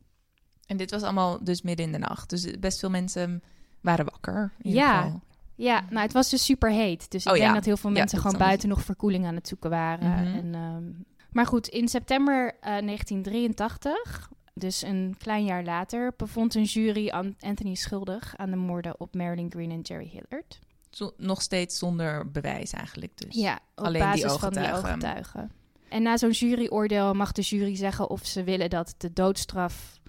En 0.73 0.79
dit 0.79 0.91
was 0.91 1.02
allemaal 1.02 1.38
dus 1.45 1.62
midden 1.62 1.87
in 1.87 1.93
de 1.93 1.99
nacht. 1.99 2.31
Dus 2.31 2.47
best 2.61 2.79
veel 2.79 2.91
mensen 2.91 3.43
waren 3.81 4.05
wakker. 4.05 4.52
in 4.59 4.67
ieder 4.67 4.83
Ja. 4.83 5.02
geval. 5.02 5.21
Ja, 5.55 5.85
nou, 5.91 6.02
het 6.02 6.12
was 6.12 6.31
dus 6.31 6.45
super 6.45 6.71
heet. 6.71 7.11
Dus 7.11 7.25
ik 7.25 7.31
Oh 7.31 7.37
denk 7.37 7.47
ja. 7.49 7.55
dat 7.55 7.64
heel 7.64 7.76
veel 7.76 7.91
Ja, 7.91 7.99
mensen 7.99 8.19
gewoon 8.19 8.38
buiten 8.38 8.69
nog 8.69 8.83
verkoeling 8.83 9.26
aan 9.26 9.35
het 9.35 9.49
zoeken 9.49 9.71
waren. 9.71 10.09
Mhm. 10.11 10.37
En, 10.37 10.55
ehm, 10.55 10.83
maar 11.33 11.47
goed, 11.47 11.69
in 11.69 11.88
september 11.88 12.55
eh, 12.61 12.79
1983, 13.41 14.31
dus 14.55 14.83
een 14.83 15.14
klein 15.19 15.45
jaar 15.45 15.64
later, 15.64 16.12
bevond 16.17 16.55
een 16.55 16.62
jury 16.64 17.09
An- 17.09 17.37
Anthony 17.41 17.75
schuldig 17.75 18.35
aan 18.37 18.50
de 18.50 18.57
moorden 18.57 19.00
op 19.00 19.14
Marilyn 19.14 19.50
Green 19.50 19.71
en 19.71 19.81
Jerry 19.81 20.09
Hillard. 20.12 20.59
Zo- 20.91 21.12
nog 21.17 21.43
steeds 21.43 21.79
zonder 21.79 22.31
bewijs 22.31 22.73
eigenlijk. 22.73 23.12
Dus. 23.19 23.35
Ja, 23.35 23.59
op 23.75 23.85
alleen 23.85 24.12
die 24.12 24.23
basis 24.23 24.33
van 24.41 24.52
die 24.52 24.73
ooggetuigen. 24.73 25.50
En 25.88 26.02
na 26.02 26.17
zo'n 26.17 26.31
juryoordeel 26.31 27.14
mag 27.14 27.33
de 27.33 27.43
jury 27.43 27.75
zeggen 27.76 28.11
of 28.11 28.26
ze 28.26 28.45
willen 28.45 28.71
dat 28.71 28.95
de 28.99 29.12
doodstraf 29.12 30.00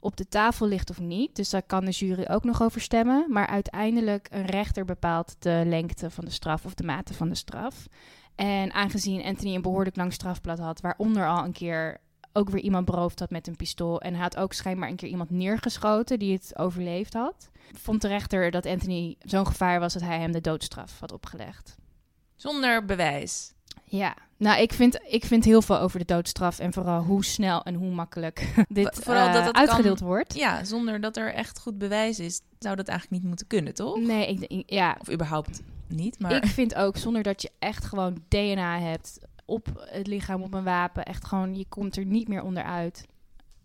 op 0.00 0.16
de 0.16 0.28
tafel 0.28 0.66
ligt 0.66 0.90
of 0.90 1.00
niet. 1.00 1.36
Dus 1.36 1.50
daar 1.50 1.62
kan 1.62 1.84
de 1.84 1.90
jury 1.90 2.26
ook 2.28 2.44
nog 2.44 2.62
over 2.62 2.80
stemmen. 2.80 3.24
Maar 3.28 3.46
uiteindelijk 3.46 4.28
een 4.30 4.46
rechter 4.46 4.84
bepaalt 4.84 5.36
de 5.38 5.62
lengte 5.66 6.10
van 6.10 6.24
de 6.24 6.30
straf 6.30 6.64
of 6.64 6.74
de 6.74 6.84
mate 6.84 7.14
van 7.14 7.28
de 7.28 7.34
straf. 7.34 7.86
En 8.34 8.72
aangezien 8.72 9.24
Anthony 9.24 9.54
een 9.54 9.62
behoorlijk 9.62 9.96
lang 9.96 10.12
strafblad 10.12 10.58
had, 10.58 10.80
waaronder 10.80 11.28
al 11.28 11.44
een 11.44 11.52
keer 11.52 12.00
ook 12.32 12.50
weer 12.50 12.62
iemand 12.62 12.84
beroofd 12.84 13.18
had 13.18 13.30
met 13.30 13.46
een 13.46 13.56
pistool. 13.56 14.00
En 14.00 14.12
hij 14.12 14.22
had 14.22 14.36
ook 14.36 14.52
schijnbaar 14.52 14.88
een 14.88 14.96
keer 14.96 15.08
iemand 15.08 15.30
neergeschoten 15.30 16.18
die 16.18 16.32
het 16.32 16.58
overleefd 16.58 17.12
had. 17.12 17.50
Vond 17.72 18.02
de 18.02 18.08
rechter 18.08 18.50
dat 18.50 18.66
Anthony 18.66 19.16
zo'n 19.18 19.46
gevaar 19.46 19.80
was 19.80 19.92
dat 19.92 20.02
hij 20.02 20.18
hem 20.18 20.32
de 20.32 20.40
doodstraf 20.40 21.00
had 21.00 21.12
opgelegd. 21.12 21.76
Zonder 22.36 22.84
bewijs. 22.84 23.54
Ja, 23.84 24.16
nou, 24.40 24.60
ik 24.60 24.72
vind, 24.72 25.00
ik 25.08 25.24
vind 25.24 25.44
heel 25.44 25.62
veel 25.62 25.78
over 25.78 25.98
de 25.98 26.04
doodstraf 26.04 26.58
en 26.58 26.72
vooral 26.72 27.02
hoe 27.02 27.24
snel 27.24 27.62
en 27.62 27.74
hoe 27.74 27.90
makkelijk 27.90 28.54
dit 28.68 28.98
Vooral 29.02 29.26
eh, 29.26 29.32
dat 29.32 29.44
het 29.44 29.56
uitgedeeld 29.56 29.98
kan- 29.98 30.06
wordt. 30.06 30.34
Ja, 30.34 30.64
zonder 30.64 31.00
dat 31.00 31.16
er 31.16 31.34
echt 31.34 31.60
goed 31.60 31.78
bewijs 31.78 32.18
is, 32.18 32.40
zou 32.58 32.76
dat 32.76 32.88
eigenlijk 32.88 33.20
niet 33.20 33.28
moeten 33.28 33.46
kunnen, 33.46 33.74
toch? 33.74 33.98
Nee, 34.00 34.26
ik, 34.38 34.62
ja, 34.70 34.96
Of 35.00 35.10
überhaupt 35.12 35.60
niet, 35.88 36.18
maar... 36.20 36.32
ik 36.32 36.46
vind 36.46 36.74
ook 36.74 36.96
zonder 36.96 37.22
dat 37.22 37.42
je 37.42 37.50
echt 37.58 37.84
gewoon 37.84 38.22
DNA 38.28 38.78
hebt 38.78 39.18
op 39.44 39.66
het 39.90 40.06
lichaam, 40.06 40.42
op 40.42 40.54
een 40.54 40.64
wapen, 40.64 41.04
echt 41.04 41.24
gewoon, 41.26 41.54
je 41.56 41.64
komt 41.68 41.96
er 41.96 42.04
niet 42.04 42.28
meer 42.28 42.42
onderuit. 42.42 43.06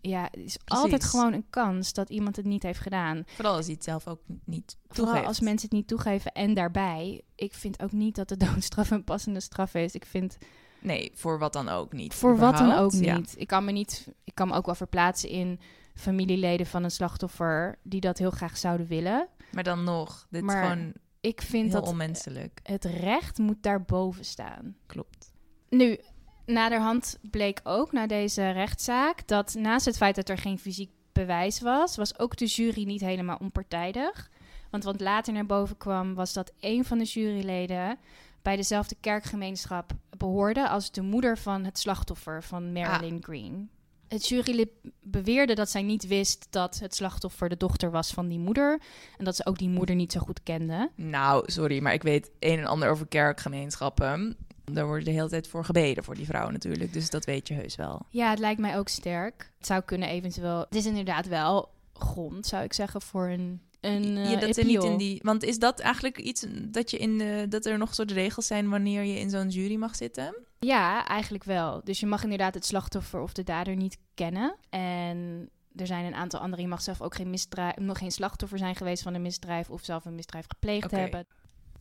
Ja, 0.00 0.22
het 0.30 0.40
is 0.44 0.58
altijd 0.64 1.04
gewoon 1.04 1.32
een 1.32 1.46
kans 1.50 1.92
dat 1.92 2.10
iemand 2.10 2.36
het 2.36 2.44
niet 2.44 2.62
heeft 2.62 2.80
gedaan. 2.80 3.22
Vooral 3.26 3.54
als 3.54 3.64
hij 3.64 3.74
het 3.74 3.84
zelf 3.84 4.06
ook 4.08 4.20
niet 4.44 4.76
Vooral 4.88 5.04
toegeeft. 5.06 5.26
als 5.28 5.40
mensen 5.40 5.68
het 5.68 5.76
niet 5.78 5.88
toegeven. 5.88 6.32
En 6.32 6.54
daarbij, 6.54 7.22
ik 7.34 7.54
vind 7.54 7.82
ook 7.82 7.92
niet 7.92 8.14
dat 8.14 8.28
de 8.28 8.36
doodstraf 8.46 8.90
een 8.90 9.04
passende 9.04 9.40
straf 9.40 9.74
is. 9.74 9.94
Ik 9.94 10.04
vind 10.04 10.38
Nee, 10.80 11.10
voor 11.14 11.38
wat 11.38 11.52
dan 11.52 11.68
ook 11.68 11.92
niet. 11.92 12.14
voor 12.14 12.36
wat 12.36 12.56
dan 12.56 12.72
ook. 12.72 12.92
Ja. 12.92 13.16
niet. 13.16 13.34
Ik 13.38 13.46
kan 13.46 13.64
me 13.64 13.72
niet, 13.72 14.08
ik 14.24 14.34
kan 14.34 14.48
me 14.48 14.54
ook 14.54 14.66
wel 14.66 14.74
verplaatsen 14.74 15.28
in 15.28 15.60
familieleden 15.94 16.66
van 16.66 16.84
een 16.84 16.90
slachtoffer 16.90 17.78
die 17.82 18.00
dat 18.00 18.18
heel 18.18 18.30
graag 18.30 18.56
zouden 18.56 18.86
willen. 18.86 19.28
Maar 19.52 19.64
dan 19.64 19.84
nog, 19.84 20.26
dit 20.30 20.42
Maar 20.42 20.62
is 20.62 20.68
gewoon 20.70 20.92
Ik 21.20 21.42
vind 21.42 21.70
heel 21.72 21.80
dat 21.80 21.88
onmenselijk. 21.88 22.60
het 22.62 22.84
recht 22.84 23.38
moet 23.38 23.62
daarboven 23.62 24.24
staan. 24.24 24.76
Klopt. 24.86 25.32
Nu, 25.68 25.98
naderhand 26.46 27.18
bleek 27.30 27.60
ook 27.64 27.92
na 27.92 28.06
deze 28.06 28.50
rechtszaak 28.50 29.26
dat 29.28 29.54
naast 29.58 29.86
het 29.86 29.96
feit 29.96 30.14
dat 30.14 30.28
er 30.28 30.38
geen 30.38 30.58
fysiek 30.58 30.90
bewijs 31.12 31.60
was, 31.60 31.96
was 31.96 32.18
ook 32.18 32.36
de 32.36 32.46
jury 32.46 32.84
niet 32.84 33.00
helemaal 33.00 33.36
onpartijdig. 33.40 34.30
Want 34.70 34.84
wat 34.84 35.00
later 35.00 35.32
naar 35.32 35.46
boven 35.46 35.76
kwam, 35.76 36.14
was 36.14 36.32
dat 36.32 36.52
een 36.60 36.84
van 36.84 36.98
de 36.98 37.04
juryleden 37.04 37.98
bij 38.42 38.56
dezelfde 38.56 38.96
kerkgemeenschap 39.00 39.92
behoorde 40.18 40.68
als 40.68 40.90
de 40.90 41.02
moeder 41.02 41.38
van 41.38 41.64
het 41.64 41.78
slachtoffer 41.78 42.42
van 42.42 42.72
Marilyn 42.72 43.22
Green. 43.22 43.70
Het 44.08 44.28
jurylid 44.28 44.68
beweerde 45.02 45.54
dat 45.54 45.70
zij 45.70 45.82
niet 45.82 46.06
wist 46.06 46.46
dat 46.50 46.78
het 46.78 46.94
slachtoffer 46.94 47.48
de 47.48 47.56
dochter 47.56 47.90
was 47.90 48.12
van 48.12 48.28
die 48.28 48.38
moeder. 48.38 48.80
En 49.18 49.24
dat 49.24 49.36
ze 49.36 49.46
ook 49.46 49.58
die 49.58 49.68
moeder 49.68 49.94
niet 49.94 50.12
zo 50.12 50.20
goed 50.20 50.42
kende. 50.42 50.90
Nou, 50.94 51.50
sorry, 51.50 51.82
maar 51.82 51.92
ik 51.92 52.02
weet 52.02 52.30
een 52.38 52.58
en 52.58 52.66
ander 52.66 52.88
over 52.88 53.06
kerkgemeenschappen. 53.06 54.36
Daar 54.64 54.86
wordt 54.86 55.04
de 55.04 55.10
hele 55.10 55.28
tijd 55.28 55.48
voor 55.48 55.64
gebeden 55.64 56.04
voor 56.04 56.14
die 56.14 56.26
vrouw 56.26 56.50
natuurlijk. 56.50 56.92
Dus 56.92 57.10
dat 57.10 57.24
weet 57.24 57.48
je 57.48 57.54
heus 57.54 57.76
wel. 57.76 58.06
Ja, 58.10 58.30
het 58.30 58.38
lijkt 58.38 58.60
mij 58.60 58.78
ook 58.78 58.88
sterk. 58.88 59.52
Het 59.56 59.66
zou 59.66 59.82
kunnen 59.82 60.08
eventueel... 60.08 60.58
Het 60.58 60.74
is 60.74 60.86
inderdaad 60.86 61.26
wel 61.26 61.68
grond, 61.92 62.46
zou 62.46 62.64
ik 62.64 62.72
zeggen, 62.72 63.02
voor 63.02 63.28
een, 63.28 63.60
een 63.86 64.16
eh, 64.16 64.30
ja, 64.30 64.40
dat 64.40 64.56
er 64.56 64.64
niet 64.64 64.76
appeal. 64.76 64.92
in 64.92 64.98
die. 64.98 65.20
Want 65.22 65.42
is 65.42 65.58
dat 65.58 65.80
eigenlijk 65.80 66.18
iets 66.18 66.46
dat 66.50 66.90
je 66.90 66.98
in 66.98 67.18
de, 67.18 67.46
dat 67.48 67.66
er 67.66 67.78
nog 67.78 67.94
soort 67.94 68.10
regels 68.10 68.46
zijn 68.46 68.68
wanneer 68.68 69.02
je 69.02 69.18
in 69.18 69.30
zo'n 69.30 69.48
jury 69.48 69.76
mag 69.76 69.96
zitten? 69.96 70.36
Ja, 70.58 71.06
eigenlijk 71.06 71.44
wel. 71.44 71.80
Dus 71.84 72.00
je 72.00 72.06
mag 72.06 72.22
inderdaad 72.22 72.54
het 72.54 72.64
slachtoffer 72.64 73.20
of 73.20 73.32
de 73.32 73.42
dader 73.44 73.76
niet 73.76 73.98
kennen. 74.14 74.56
En 74.70 75.50
er 75.74 75.86
zijn 75.86 76.04
een 76.04 76.14
aantal 76.14 76.40
anderen. 76.40 76.64
Je 76.64 76.70
mag 76.70 76.82
zelf 76.82 77.00
ook 77.00 77.14
geen, 77.14 77.30
misdrijf, 77.30 77.76
nog 77.76 77.98
geen 77.98 78.12
slachtoffer 78.12 78.58
zijn 78.58 78.76
geweest 78.76 79.02
van 79.02 79.14
een 79.14 79.22
misdrijf... 79.22 79.70
of 79.70 79.84
zelf 79.84 80.04
een 80.04 80.14
misdrijf 80.14 80.44
gepleegd 80.48 80.90
hebben. 80.90 81.26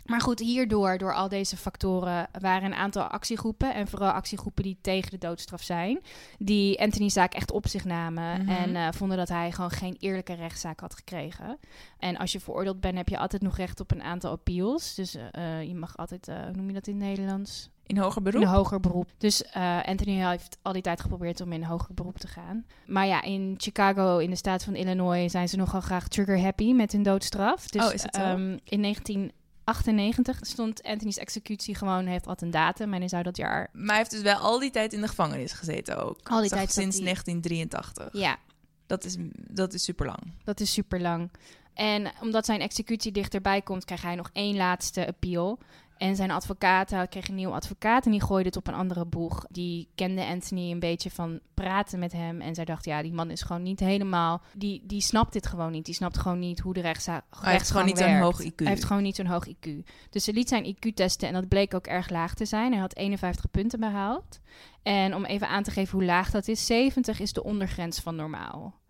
Maar 0.05 0.21
goed, 0.21 0.39
hierdoor, 0.39 0.97
door 0.97 1.13
al 1.13 1.29
deze 1.29 1.57
factoren, 1.57 2.27
waren 2.39 2.63
een 2.63 2.77
aantal 2.77 3.03
actiegroepen, 3.03 3.73
en 3.73 3.87
vooral 3.87 4.11
actiegroepen 4.11 4.63
die 4.63 4.77
tegen 4.81 5.11
de 5.11 5.17
doodstraf 5.17 5.61
zijn, 5.61 5.99
die 6.37 6.81
Anthony's 6.81 7.13
zaak 7.13 7.33
echt 7.33 7.51
op 7.51 7.67
zich 7.67 7.85
namen 7.85 8.41
mhm. 8.41 8.49
en 8.49 8.75
eh, 8.75 8.87
vonden 8.91 9.17
dat 9.17 9.29
hij 9.29 9.51
gewoon 9.51 9.71
geen 9.71 9.95
eerlijke 9.99 10.33
rechtszaak 10.33 10.79
had 10.79 10.95
gekregen. 10.95 11.57
En 11.99 12.17
als 12.17 12.31
je 12.31 12.39
veroordeeld 12.39 12.79
bent, 12.79 12.97
heb 12.97 13.09
je 13.09 13.17
altijd 13.17 13.41
nog 13.41 13.57
recht 13.57 13.79
op 13.79 13.91
een 13.91 14.03
aantal 14.03 14.31
appeals. 14.31 14.95
Dus 14.95 15.15
eh, 15.15 15.59
eh, 15.59 15.67
je 15.67 15.75
mag 15.75 15.97
altijd, 15.97 16.25
hoe 16.25 16.55
noem 16.55 16.67
je 16.67 16.73
dat 16.73 16.87
in 16.87 16.97
Nederlands? 16.97 17.69
In 17.85 17.97
hoger 17.97 18.21
beroep? 18.21 18.41
In 18.41 18.47
hoger 18.47 18.79
beroep. 18.79 19.11
Dus 19.17 19.53
Anthony 19.83 20.27
heeft 20.27 20.57
al 20.61 20.73
die 20.73 20.81
tijd 20.81 21.01
geprobeerd 21.01 21.41
om 21.41 21.51
in 21.51 21.63
hoger 21.63 21.93
beroep 21.93 22.17
te 22.17 22.27
gaan. 22.27 22.65
Maar 22.85 23.05
ja, 23.07 23.21
in 23.21 23.55
Chicago, 23.57 24.17
in 24.17 24.29
de 24.29 24.35
staat 24.35 24.63
van 24.63 24.75
Illinois, 24.75 25.31
zijn 25.31 25.49
ze 25.49 25.57
nogal 25.57 25.81
graag 25.81 26.07
trigger 26.07 26.39
happy 26.41 26.73
met 26.73 26.91
hun 26.91 27.03
doodstraf. 27.03 27.67
Dus 27.67 27.85
oh, 27.85 27.93
is 27.93 28.03
ehm, 28.03 28.57
in 28.63 28.79
19 28.79 29.31
98 29.65 30.39
stond 30.41 30.83
Anthony's 30.83 31.17
executie 31.17 31.75
gewoon, 31.75 32.05
heeft 32.05 32.27
al 32.27 32.35
een 32.39 32.51
datum 32.51 32.93
en 32.93 32.99
hij 32.99 33.07
zou 33.07 33.23
dat 33.23 33.37
jaar... 33.37 33.69
Maar 33.73 33.87
hij 33.87 33.97
heeft 33.97 34.11
dus 34.11 34.21
wel 34.21 34.37
al 34.37 34.59
die 34.59 34.71
tijd 34.71 34.93
in 34.93 35.01
de 35.01 35.07
gevangenis 35.07 35.51
gezeten 35.51 36.03
ook. 36.03 36.19
Al 36.23 36.41
die 36.41 36.49
tijd. 36.49 36.71
Sinds 36.71 36.99
1983. 36.99 38.09
Ja. 38.11 38.37
Dat 38.85 39.03
is, 39.03 39.15
dat 39.33 39.73
is 39.73 39.83
super 39.83 40.05
lang. 40.05 40.33
Dat 40.43 40.59
is 40.59 40.73
super 40.73 41.01
lang. 41.01 41.29
En 41.73 42.11
omdat 42.21 42.45
zijn 42.45 42.61
executie 42.61 43.11
dichterbij 43.11 43.61
komt, 43.61 43.85
krijgt 43.85 44.03
hij 44.03 44.15
nog 44.15 44.29
één 44.33 44.55
laatste 44.55 45.07
appeal. 45.07 45.59
En 45.97 46.15
zijn 46.15 46.31
advocaat, 46.31 46.89
hij 46.89 47.07
kreeg 47.07 47.27
een 47.27 47.35
nieuw 47.35 47.53
advocaat 47.53 48.05
en 48.05 48.11
die 48.11 48.21
gooide 48.21 48.47
het 48.47 48.57
op 48.57 48.67
een 48.67 48.73
andere 48.73 49.05
boeg. 49.05 49.45
Die 49.49 49.87
kende 49.95 50.25
Anthony 50.25 50.71
een 50.71 50.79
beetje 50.79 51.11
van 51.11 51.39
praten 51.53 51.99
met 51.99 52.11
hem. 52.11 52.41
En 52.41 52.55
zij 52.55 52.65
dacht, 52.65 52.85
ja, 52.85 53.01
die 53.01 53.13
man 53.13 53.31
is 53.31 53.41
gewoon 53.41 53.63
niet 53.63 53.79
helemaal... 53.79 54.41
Die, 54.53 54.81
die 54.85 55.01
snapt 55.01 55.33
dit 55.33 55.47
gewoon 55.47 55.71
niet. 55.71 55.85
Die 55.85 55.93
snapt 55.93 56.17
gewoon 56.17 56.39
niet 56.39 56.59
hoe 56.59 56.73
de 56.73 56.81
rechtszaak 56.81 57.23
Hij 57.39 57.51
heeft 57.51 57.71
gewoon 57.71 57.85
niet 57.85 57.97
zo'n 57.97 58.07
werkt. 58.07 58.23
hoog 58.23 58.43
IQ. 58.43 58.55
Hij 58.55 58.67
heeft 58.67 58.83
gewoon 58.83 59.03
niet 59.03 59.15
zo'n 59.15 59.25
hoog 59.25 59.47
IQ. 59.47 59.69
Dus 60.09 60.23
ze 60.23 60.33
liet 60.33 60.49
zijn 60.49 60.75
IQ 60.75 60.93
testen 60.93 61.27
en 61.27 61.33
dat 61.33 61.47
bleek 61.47 61.73
ook 61.73 61.87
erg 61.87 62.09
laag 62.09 62.33
te 62.33 62.45
zijn. 62.45 62.71
Hij 62.71 62.81
had 62.81 62.95
51 62.95 63.51
punten 63.51 63.79
behaald. 63.79 64.39
En 64.83 65.15
om 65.15 65.25
even 65.25 65.47
aan 65.47 65.63
te 65.63 65.71
geven 65.71 65.97
hoe 65.97 66.07
laag 66.07 66.31
dat 66.31 66.47
is, 66.47 66.65
70 66.65 67.19
is 67.19 67.33
de 67.33 67.43
ondergrens 67.43 67.99
van 67.99 68.15
normaal. 68.15 68.83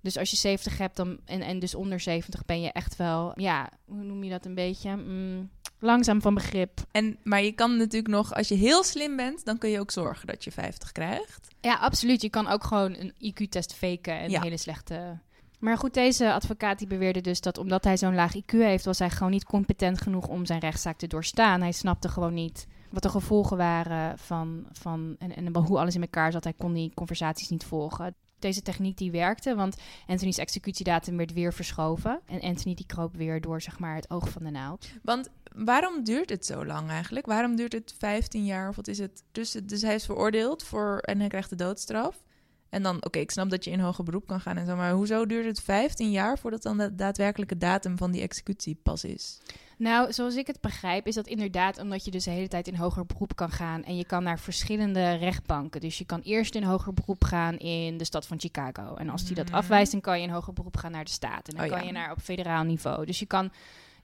Dus 0.00 0.16
als 0.16 0.30
je 0.30 0.36
70 0.36 0.78
hebt 0.78 0.96
dan, 0.96 1.18
en, 1.24 1.40
en 1.40 1.58
dus 1.58 1.74
onder 1.74 2.00
70 2.00 2.44
ben 2.44 2.60
je 2.60 2.72
echt 2.72 2.96
wel, 2.96 3.32
ja, 3.34 3.70
hoe 3.84 4.02
noem 4.02 4.24
je 4.24 4.30
dat 4.30 4.46
een 4.46 4.54
beetje? 4.54 4.96
Mm, 4.96 5.50
langzaam 5.78 6.22
van 6.22 6.34
begrip. 6.34 6.80
En, 6.90 7.18
maar 7.22 7.42
je 7.42 7.52
kan 7.52 7.76
natuurlijk 7.76 8.14
nog, 8.14 8.34
als 8.34 8.48
je 8.48 8.54
heel 8.54 8.84
slim 8.84 9.16
bent, 9.16 9.44
dan 9.44 9.58
kun 9.58 9.70
je 9.70 9.80
ook 9.80 9.90
zorgen 9.90 10.26
dat 10.26 10.44
je 10.44 10.50
50 10.52 10.92
krijgt. 10.92 11.48
Ja, 11.60 11.74
absoluut. 11.74 12.22
Je 12.22 12.30
kan 12.30 12.48
ook 12.48 12.64
gewoon 12.64 12.96
een 12.96 13.12
IQ-test 13.32 13.74
faken 13.74 14.18
en 14.18 14.30
Ja. 14.30 14.36
een 14.36 14.42
hele 14.42 14.56
slechte... 14.56 15.18
Maar 15.58 15.78
goed, 15.78 15.94
deze 15.94 16.32
advocaat 16.32 16.78
die 16.78 16.86
beweerde 16.86 17.20
dus 17.20 17.40
dat 17.40 17.58
omdat 17.58 17.84
hij 17.84 17.96
zo'n 17.96 18.14
laag 18.14 18.36
IQ 18.36 18.50
heeft... 18.50 18.84
was 18.84 18.98
hij 18.98 19.10
gewoon 19.10 19.32
niet 19.32 19.44
competent 19.44 20.00
genoeg 20.02 20.26
om 20.28 20.46
zijn 20.46 20.60
rechtszaak 20.60 20.98
te 20.98 21.06
doorstaan. 21.06 21.60
Hij 21.60 21.72
snapte 21.72 22.08
gewoon 22.08 22.34
niet 22.34 22.66
wat 22.90 23.02
de 23.02 23.08
gevolgen 23.08 23.56
waren 23.56 24.18
van... 24.18 24.66
van 24.72 25.16
en, 25.18 25.36
en 25.36 25.56
hoe 25.56 25.78
alles 25.78 25.94
in 25.94 26.00
elkaar 26.00 26.32
zat. 26.32 26.44
Hij 26.44 26.52
kon 26.52 26.72
die 26.72 26.92
conversaties 26.94 27.48
niet 27.48 27.64
volgen. 27.64 28.14
Deze 28.38 28.62
techniek 28.62 28.96
die 28.96 29.10
werkte, 29.10 29.54
want 29.54 29.76
Anthony's 30.06 30.38
executiedatum 30.38 31.16
werd 31.16 31.32
weer 31.32 31.52
verschoven. 31.52 32.20
En 32.26 32.40
Anthony 32.40 32.74
die 32.74 32.86
kroop 32.86 33.16
weer 33.16 33.40
door 33.40 33.62
zeg 33.62 33.78
maar, 33.78 33.94
het 33.94 34.10
oog 34.10 34.28
van 34.28 34.44
de 34.44 34.50
naald. 34.50 34.88
Want 35.02 35.28
waarom 35.54 36.04
duurt 36.04 36.30
het 36.30 36.46
zo 36.46 36.64
lang 36.66 36.88
eigenlijk? 36.90 37.26
Waarom 37.26 37.56
duurt 37.56 37.72
het 37.72 37.94
15 37.98 38.44
jaar 38.44 38.68
of 38.68 38.76
wat 38.76 38.88
is 38.88 38.98
het? 38.98 39.22
Dus, 39.32 39.50
dus 39.50 39.82
hij 39.82 39.94
is 39.94 40.04
veroordeeld 40.04 40.62
voor, 40.62 40.98
en 40.98 41.18
hij 41.18 41.28
krijgt 41.28 41.50
de 41.50 41.56
doodstraf. 41.56 42.22
En 42.70 42.82
dan, 42.82 43.04
oké, 43.04 43.18
ik 43.18 43.30
snap 43.30 43.50
dat 43.50 43.64
je 43.64 43.70
in 43.70 43.80
hoger 43.80 44.04
beroep 44.04 44.26
kan 44.26 44.40
gaan 44.40 44.56
en 44.56 44.66
zo, 44.66 44.76
maar 44.76 44.92
hoezo 44.92 45.26
duurt 45.26 45.44
het 45.46 45.60
15 45.62 46.10
jaar 46.10 46.38
voordat 46.38 46.62
dan 46.62 46.78
de 46.78 46.94
daadwerkelijke 46.94 47.58
datum 47.58 47.96
van 47.96 48.10
die 48.10 48.22
executie 48.22 48.78
pas 48.82 49.04
is? 49.04 49.38
Nou, 49.78 50.12
zoals 50.12 50.34
ik 50.36 50.46
het 50.46 50.60
begrijp, 50.60 51.06
is 51.06 51.14
dat 51.14 51.26
inderdaad 51.26 51.78
omdat 51.80 52.04
je 52.04 52.10
dus 52.10 52.24
de 52.24 52.30
hele 52.30 52.48
tijd 52.48 52.68
in 52.68 52.74
hoger 52.74 53.06
beroep 53.06 53.36
kan 53.36 53.50
gaan. 53.50 53.84
En 53.84 53.96
je 53.96 54.04
kan 54.04 54.22
naar 54.22 54.38
verschillende 54.38 55.14
rechtbanken. 55.14 55.80
Dus 55.80 55.98
je 55.98 56.04
kan 56.04 56.20
eerst 56.20 56.54
in 56.54 56.62
hoger 56.62 56.92
beroep 56.94 57.24
gaan 57.24 57.58
in 57.58 57.96
de 57.98 58.04
stad 58.04 58.26
van 58.26 58.40
Chicago. 58.40 58.94
En 58.94 59.08
als 59.08 59.24
die 59.24 59.34
dat 59.34 59.46
Mhm. 59.46 59.54
afwijst, 59.54 59.92
dan 59.92 60.00
kan 60.00 60.18
je 60.20 60.26
in 60.26 60.32
hoger 60.32 60.52
beroep 60.52 60.76
gaan 60.76 60.90
naar 60.92 61.04
de 61.04 61.10
staat. 61.10 61.48
En 61.48 61.54
dan 61.56 61.64
Oh, 61.64 61.70
kan 61.70 61.80
ja. 61.80 61.86
je 61.86 61.92
naar 61.92 62.10
op 62.10 62.20
federaal 62.20 62.64
niveau. 62.64 63.06
Dus 63.06 63.18
je 63.18 63.26
kan 63.26 63.50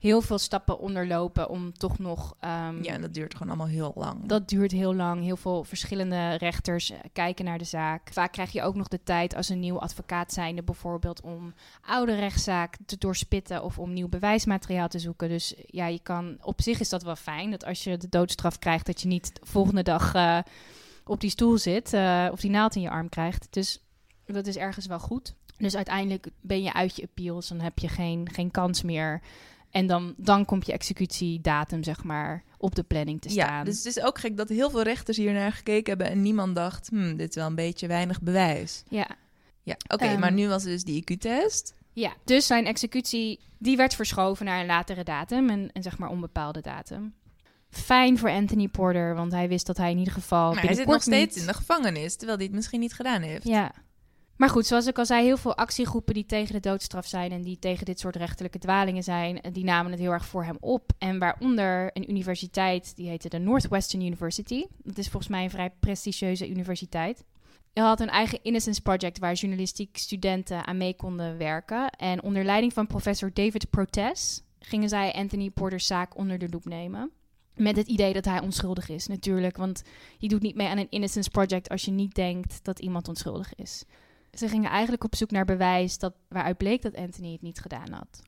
heel 0.05 0.21
veel 0.21 0.37
stappen 0.37 0.79
onderlopen 0.79 1.49
om 1.49 1.73
toch 1.73 1.99
nog. 1.99 2.35
ehm, 2.39 2.83
Ja, 2.83 2.93
en 2.93 3.01
dat 3.01 3.13
duurt 3.13 3.33
gewoon 3.33 3.47
allemaal 3.47 3.67
heel 3.67 3.91
lang. 3.95 4.25
dat 4.25 4.49
duurt 4.49 4.71
heel 4.71 4.95
lang. 4.95 5.23
Heel 5.23 5.37
veel 5.37 5.63
verschillende 5.63 6.35
rechters 6.35 6.91
eh, 6.91 6.99
kijken 7.13 7.45
naar 7.45 7.57
de 7.57 7.63
zaak. 7.63 8.09
Vaak 8.13 8.31
krijg 8.31 8.51
je 8.51 8.61
ook 8.61 8.75
nog 8.75 8.87
de 8.87 9.03
tijd 9.03 9.35
als 9.35 9.49
een 9.49 9.59
nieuw 9.59 9.79
advocaat 9.79 10.33
zijnde 10.33 10.63
bijvoorbeeld 10.63 11.21
om 11.21 11.53
oude 11.81 12.15
rechtszaak 12.15 12.77
te 12.85 12.97
doorspitten 12.97 13.63
of 13.63 13.79
om 13.79 13.93
nieuw 13.93 14.07
bewijsmateriaal 14.09 14.87
te 14.87 14.99
zoeken. 14.99 15.29
Dus 15.29 15.53
ja, 15.65 15.87
je 15.87 15.99
kan 15.99 16.37
op 16.41 16.61
zich 16.61 16.79
is 16.79 16.89
dat 16.89 17.03
wel 17.03 17.15
fijn 17.15 17.51
dat 17.51 17.65
als 17.65 17.83
je 17.83 17.97
de 17.97 18.09
doodstraf 18.09 18.59
krijgt 18.59 18.85
dat 18.85 19.01
je 19.01 19.07
niet 19.07 19.35
de 19.35 19.41
volgende 19.45 19.83
dag 19.83 20.13
eh, 20.13 20.39
op 21.05 21.19
die 21.19 21.29
stoel 21.29 21.57
zit 21.57 21.93
eh, 21.93 22.27
of 22.31 22.39
die 22.39 22.49
naald 22.51 22.75
in 22.75 22.81
je 22.81 22.89
arm 22.89 23.09
krijgt. 23.09 23.47
Dus 23.49 23.79
dat 24.25 24.47
is 24.47 24.57
ergens 24.57 24.85
wel 24.85 24.99
goed. 24.99 25.35
Dus 25.57 25.75
uiteindelijk 25.75 26.27
ben 26.41 26.63
je 26.63 26.73
uit 26.73 26.95
je 26.95 27.03
appeals, 27.03 27.47
dan 27.47 27.59
heb 27.59 27.79
je 27.79 27.87
geen, 27.87 28.29
geen 28.31 28.51
kans 28.51 28.81
meer. 28.83 29.21
En 29.75 29.87
dan, 29.87 30.13
dan 30.17 30.45
komt 30.45 30.65
je 30.65 30.71
executiedatum, 30.73 31.83
zeg 31.83 32.03
maar, 32.03 32.43
op 32.57 32.75
de 32.75 32.83
planning 32.83 33.21
te 33.21 33.29
staan. 33.29 33.45
Ja, 33.57 33.63
dus 33.63 33.77
het 33.77 33.85
is 33.85 34.01
ook 34.03 34.19
gek 34.19 34.37
dat 34.37 34.49
heel 34.49 34.69
veel 34.69 34.81
rechters 34.81 35.17
hier 35.17 35.33
naar 35.33 35.51
gekeken 35.51 35.87
hebben 35.97 36.09
en 36.09 36.21
niemand 36.21 36.55
dacht, 36.55 36.87
hm, 36.89 37.15
dit 37.15 37.29
is 37.29 37.35
wel 37.35 37.45
een 37.47 37.55
beetje 37.55 37.87
weinig 37.87 38.21
bewijs. 38.21 38.83
ja. 38.89 39.07
Ja, 39.63 39.75
oké, 39.87 40.05
Ehm, 40.05 40.19
maar 40.19 40.31
nu 40.31 40.47
was 40.47 40.63
er 40.63 40.69
dus 40.69 40.83
die 40.83 41.01
IQ-test. 41.01 41.73
Ja, 41.93 42.13
dus 42.25 42.47
zijn 42.47 42.65
executie 42.65 43.39
die 43.59 43.77
werd 43.77 43.95
verschoven 43.95 44.45
naar 44.45 44.59
een 44.59 44.65
latere 44.65 45.03
datum, 45.03 45.49
een, 45.49 45.69
een 45.73 45.83
zeg 45.83 45.97
maar 45.97 46.09
onbepaalde 46.09 46.61
datum. 46.61 47.13
fijn 47.69 48.17
voor 48.17 48.29
Anthony 48.29 48.67
Porter, 48.67 49.15
want 49.15 49.31
hij 49.31 49.47
wist 49.47 49.65
dat 49.65 49.77
hij 49.77 49.91
in 49.91 49.97
ieder 49.97 50.13
geval 50.13 50.53
Maar 50.53 50.63
hij 50.63 50.73
zit 50.73 50.87
nog 50.87 51.01
steeds 51.01 51.35
niet- 51.35 51.43
in 51.45 51.51
de 51.51 51.57
gevangenis, 51.57 52.15
terwijl 52.15 52.37
hij 52.37 52.47
het 52.47 52.55
misschien 52.55 52.79
niet 52.79 52.93
gedaan 52.93 53.21
heeft. 53.21 53.47
Ja. 53.47 53.71
Maar 54.35 54.49
goed, 54.49 54.65
zoals 54.65 54.87
ik 54.87 54.97
al 54.97 55.05
zei, 55.05 55.23
heel 55.23 55.37
veel 55.37 55.57
actiegroepen 55.57 56.13
die 56.13 56.25
tegen 56.25 56.53
de 56.53 56.59
doodstraf 56.59 57.05
zijn 57.05 57.31
en 57.31 57.41
die 57.41 57.59
tegen 57.59 57.85
dit 57.85 57.99
soort 57.99 58.15
rechterlijke 58.15 58.59
dwalingen 58.59 59.03
zijn, 59.03 59.41
eh, 59.41 59.53
die 59.53 59.63
namen 59.63 59.91
het 59.91 59.99
heel 59.99 60.11
erg 60.11 60.25
voor 60.25 60.43
hem 60.43 60.57
op. 60.59 60.91
En 60.97 61.19
waaronder 61.19 61.89
een 61.93 62.09
universiteit, 62.09 62.95
die 62.95 63.09
heette 63.09 63.29
de 63.29 63.37
Northwestern 63.37 64.01
University. 64.01 64.65
Dat 64.83 64.97
is 64.97 65.09
volgens 65.09 65.31
mij 65.31 65.43
een 65.43 65.49
vrij 65.49 65.69
prestigieuze 65.79 66.49
universiteit. 66.49 67.23
Hij 67.73 67.83
had 67.83 67.99
een 67.99 68.09
eigen 68.09 68.43
Innocence 68.43 68.81
Project 68.81 69.19
waar 69.19 69.33
journalistiek 69.33 69.97
studenten 69.97 70.65
aan 70.65 70.77
mee 70.77 70.95
konden 70.95 71.37
werken. 71.37 71.89
En 71.89 72.23
onder 72.23 72.43
leiding 72.43 72.73
van 72.73 72.87
professor 72.87 73.33
David 73.33 73.69
Protes 73.69 74.43
gingen 74.59 74.89
zij 74.89 75.13
Anthony 75.13 75.49
Porter's 75.49 75.87
zaak 75.87 76.17
onder 76.17 76.37
de 76.37 76.49
loep 76.49 76.65
nemen. 76.65 77.11
Met 77.55 77.75
het 77.75 77.87
idee 77.87 78.13
dat 78.13 78.25
hij 78.25 78.41
onschuldig 78.41 78.89
is, 78.89 79.07
natuurlijk. 79.07 79.57
Want 79.57 79.83
je 80.17 80.27
doet 80.27 80.41
niet 80.41 80.55
mee 80.55 80.67
aan 80.67 80.77
een 80.77 80.89
Innocence 80.89 81.29
Project 81.29 81.69
als 81.69 81.85
je 81.85 81.91
niet 81.91 82.15
denkt 82.15 82.59
dat 82.63 82.79
iemand 82.79 83.07
onschuldig 83.07 83.55
is. 83.55 83.85
Ze 84.35 84.49
gingen 84.49 84.69
eigenlijk 84.69 85.03
op 85.03 85.15
zoek 85.15 85.31
naar 85.31 85.45
bewijs 85.45 85.97
dat, 85.97 86.13
waaruit 86.27 86.57
bleek 86.57 86.81
dat 86.81 86.95
Anthony 86.95 87.31
het 87.31 87.41
niet 87.41 87.59
gedaan 87.59 87.91
had. 87.91 88.21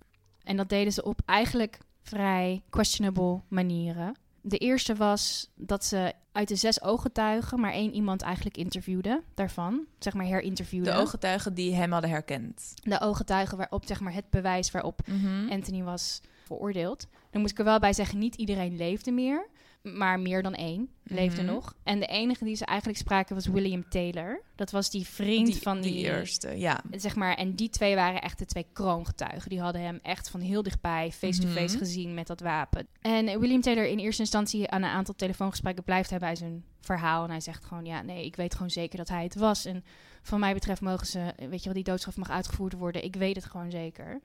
En 0.44 0.58
dat 0.58 0.70
deden 0.70 0.94
ze 0.94 1.04
op 1.04 1.20
eigenlijk 1.26 1.78
vrij 2.02 2.62
questionable 2.70 3.42
manieren. 3.48 4.16
De 4.42 4.58
eerste 4.58 4.96
was 4.96 5.50
dat 5.56 5.86
ze 5.86 6.14
uit 6.32 6.48
de 6.48 6.56
zes 6.56 6.82
ooggetuigen 6.82 7.60
maar 7.60 7.72
één 7.72 7.94
iemand 7.94 8.22
eigenlijk 8.22 8.58
interviewde 8.58 9.24
daarvan. 9.34 9.86
Zeg 10.00 10.14
maar 10.14 10.26
herinterviewde. 10.26 10.92
De 10.92 10.98
ooggetuigen 10.98 11.54
die 11.54 11.76
hem 11.76 11.92
hadden 11.92 12.10
herkend. 12.10 12.74
De 12.76 13.00
ooggetuigen 13.02 13.58
waarop 13.58 13.86
zeg 13.86 14.00
maar 14.00 14.14
het 14.14 14.30
bewijs 14.30 14.72
waarop 14.72 15.02
Mhm. 15.08 15.50
Anthony 15.52 15.84
was 15.84 16.22
veroordeeld. 16.46 17.08
Dan 17.32 17.42
moet 17.42 17.52
ik 17.52 17.58
er 17.58 17.64
wel 17.64 17.80
bij 17.80 17.94
zeggen, 17.94 18.20
niet 18.20 18.36
iedereen 18.36 18.76
leefde 18.76 19.12
meer. 19.12 19.48
Maar 19.96 20.20
meer 20.20 20.44
dan 20.44 20.54
één 20.54 20.90
leefde 21.04 21.42
Mhm. 21.44 21.52
nog. 21.54 21.76
En 21.84 22.00
de 22.00 22.06
enige 22.06 22.44
die 22.44 22.56
ze 22.56 22.66
eigenlijk 22.66 23.00
spraken 23.00 23.36
was 23.36 23.48
William 23.48 23.90
Taylor. 23.90 24.42
Dat 24.56 24.72
was 24.72 24.90
die 24.90 25.06
vriend 25.08 25.46
die, 25.46 25.62
van 25.62 25.82
die... 25.82 25.92
die 25.92 26.04
eerste, 26.04 26.60
ja. 26.60 26.82
Zeg 26.92 27.16
maar, 27.16 27.36
en 27.36 27.54
die 27.56 27.70
twee 27.70 27.96
waren 27.96 28.22
echt 28.22 28.40
de 28.40 28.46
twee 28.46 28.66
kroongetuigen. 28.74 29.50
Die 29.50 29.62
hadden 29.62 29.82
hem 29.82 30.00
echt 30.02 30.30
van 30.30 30.40
heel 30.40 30.64
dichtbij, 30.64 31.12
face-to-face 31.12 31.76
Mhm. 31.76 31.78
gezien 31.78 32.14
met 32.14 32.28
dat 32.28 32.40
wapen. 32.40 32.88
En 33.02 33.40
William 33.40 33.62
Taylor 33.62 33.86
in 33.88 34.00
eerste 34.00 34.22
instantie 34.22 34.70
aan 34.70 34.84
een 34.84 34.90
aantal 34.90 35.16
telefoongesprekken 35.16 35.84
blijft 35.84 36.10
hij 36.10 36.20
bij 36.20 36.36
zijn 36.36 36.64
verhaal. 36.82 37.24
En 37.24 37.30
hij 37.30 37.40
zegt 37.42 37.66
gewoon, 37.66 37.86
ja, 37.86 38.02
nee, 38.02 38.26
ik 38.26 38.36
weet 38.36 38.54
gewoon 38.54 38.70
zeker 38.70 38.98
dat 38.98 39.10
hij 39.10 39.24
het 39.24 39.36
was. 39.36 39.66
En 39.66 39.84
van 40.22 40.40
mij 40.40 40.54
betreft 40.54 40.82
mogen 40.82 41.08
ze, 41.08 41.34
weet 41.38 41.60
je 41.60 41.66
wel, 41.66 41.74
die 41.74 41.84
doodstraf 41.84 42.18
mag 42.18 42.30
uitgevoerd 42.30 42.74
worden. 42.74 43.04
Ik 43.04 43.16
weet 43.16 43.36
het 43.36 43.46
gewoon 43.46 43.72
zeker. 43.72 44.22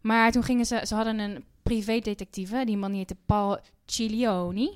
Maar 0.00 0.32
toen 0.32 0.42
gingen 0.42 0.66
ze, 0.66 0.80
ze 0.86 0.94
hadden 0.94 1.18
een 1.18 1.44
privédetectieve. 1.62 2.62
Die 2.64 2.76
man 2.76 2.92
heette 2.92 3.16
Paul 3.26 3.58
Ciglioni. 3.86 4.70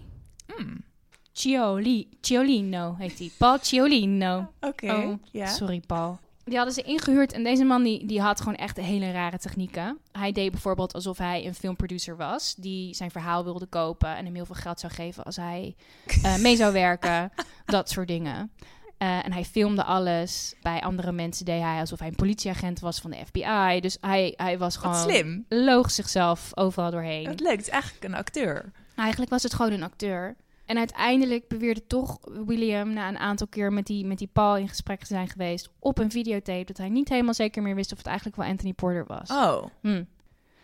Hmm. 0.56 0.84
Cioli, 1.32 2.08
Ciolino 2.20 2.94
heet 2.98 3.18
hij. 3.18 3.30
Paul 3.38 3.58
Ciolino. 3.60 4.52
Oké, 4.60 4.92
Oh. 5.32 5.46
Sorry, 5.46 5.80
Paul. 5.86 6.18
Die 6.44 6.56
hadden 6.56 6.74
ze 6.74 6.82
ingehuurd 6.82 7.32
en 7.32 7.44
deze 7.44 7.64
man 7.64 7.82
die, 7.82 8.06
die 8.06 8.20
had 8.20 8.38
gewoon 8.40 8.54
echt 8.54 8.76
hele 8.76 9.10
rare 9.12 9.38
technieken. 9.38 9.98
Hij 10.12 10.32
deed 10.32 10.50
bijvoorbeeld 10.50 10.92
alsof 10.94 11.18
hij 11.18 11.46
een 11.46 11.54
filmproducer 11.54 12.16
was, 12.16 12.54
die 12.54 12.94
zijn 12.94 13.10
verhaal 13.10 13.44
wilde 13.44 13.66
kopen 13.66 14.16
en 14.16 14.24
hem 14.24 14.34
heel 14.34 14.46
veel 14.46 14.54
geld 14.54 14.80
zou 14.80 14.92
geven 14.92 15.24
als 15.24 15.36
hij 15.36 15.74
eh, 16.22 16.36
mee 16.44 16.56
zou 16.56 16.72
werken. 16.72 17.32
dat 17.64 17.90
soort 17.90 18.08
dingen. 18.08 18.52
Eh, 18.98 19.24
en 19.24 19.32
hij 19.32 19.44
filmde 19.44 19.84
alles. 19.84 20.54
Bij 20.62 20.80
andere 20.80 21.12
mensen 21.12 21.44
deed 21.44 21.60
hij 21.62 21.80
alsof 21.80 21.98
hij 21.98 22.08
een 22.08 22.14
politieagent 22.14 22.80
was 22.80 23.00
van 23.00 23.10
de 23.10 23.16
FBI. 23.26 23.80
Dus 23.80 23.96
hij, 24.00 24.34
hij 24.36 24.58
was 24.58 24.76
gewoon... 24.76 24.94
Wat 24.94 25.02
slim. 25.10 25.44
Loog 25.48 25.90
zichzelf 25.90 26.50
overal 26.54 26.90
doorheen. 26.90 27.26
Het 27.28 27.40
leuk, 27.40 27.50
het 27.56 27.60
is 27.60 27.68
eigenlijk 27.68 28.04
een 28.04 28.14
acteur. 28.14 28.72
Eigenlijk 28.96 29.30
was 29.30 29.42
het 29.42 29.54
gewoon 29.54 29.72
een 29.72 29.82
acteur. 29.82 30.36
En 30.66 30.78
uiteindelijk 30.78 31.48
beweerde 31.48 31.86
toch 31.86 32.18
William 32.46 32.92
na 32.92 33.08
een 33.08 33.18
aantal 33.18 33.46
keer 33.46 33.72
met 33.72 33.86
die, 33.86 34.06
met 34.06 34.18
die 34.18 34.30
Paul 34.32 34.56
in 34.56 34.68
gesprek 34.68 34.98
te 35.00 35.06
zijn 35.06 35.28
geweest 35.28 35.68
op 35.78 35.98
een 35.98 36.10
videotape 36.10 36.64
dat 36.64 36.76
hij 36.76 36.88
niet 36.88 37.08
helemaal 37.08 37.34
zeker 37.34 37.62
meer 37.62 37.74
wist 37.74 37.92
of 37.92 37.98
het 37.98 38.06
eigenlijk 38.06 38.36
wel 38.36 38.46
Anthony 38.46 38.72
Porter 38.72 39.04
was. 39.06 39.30
Oh, 39.30 39.64
Hm. 39.80 40.04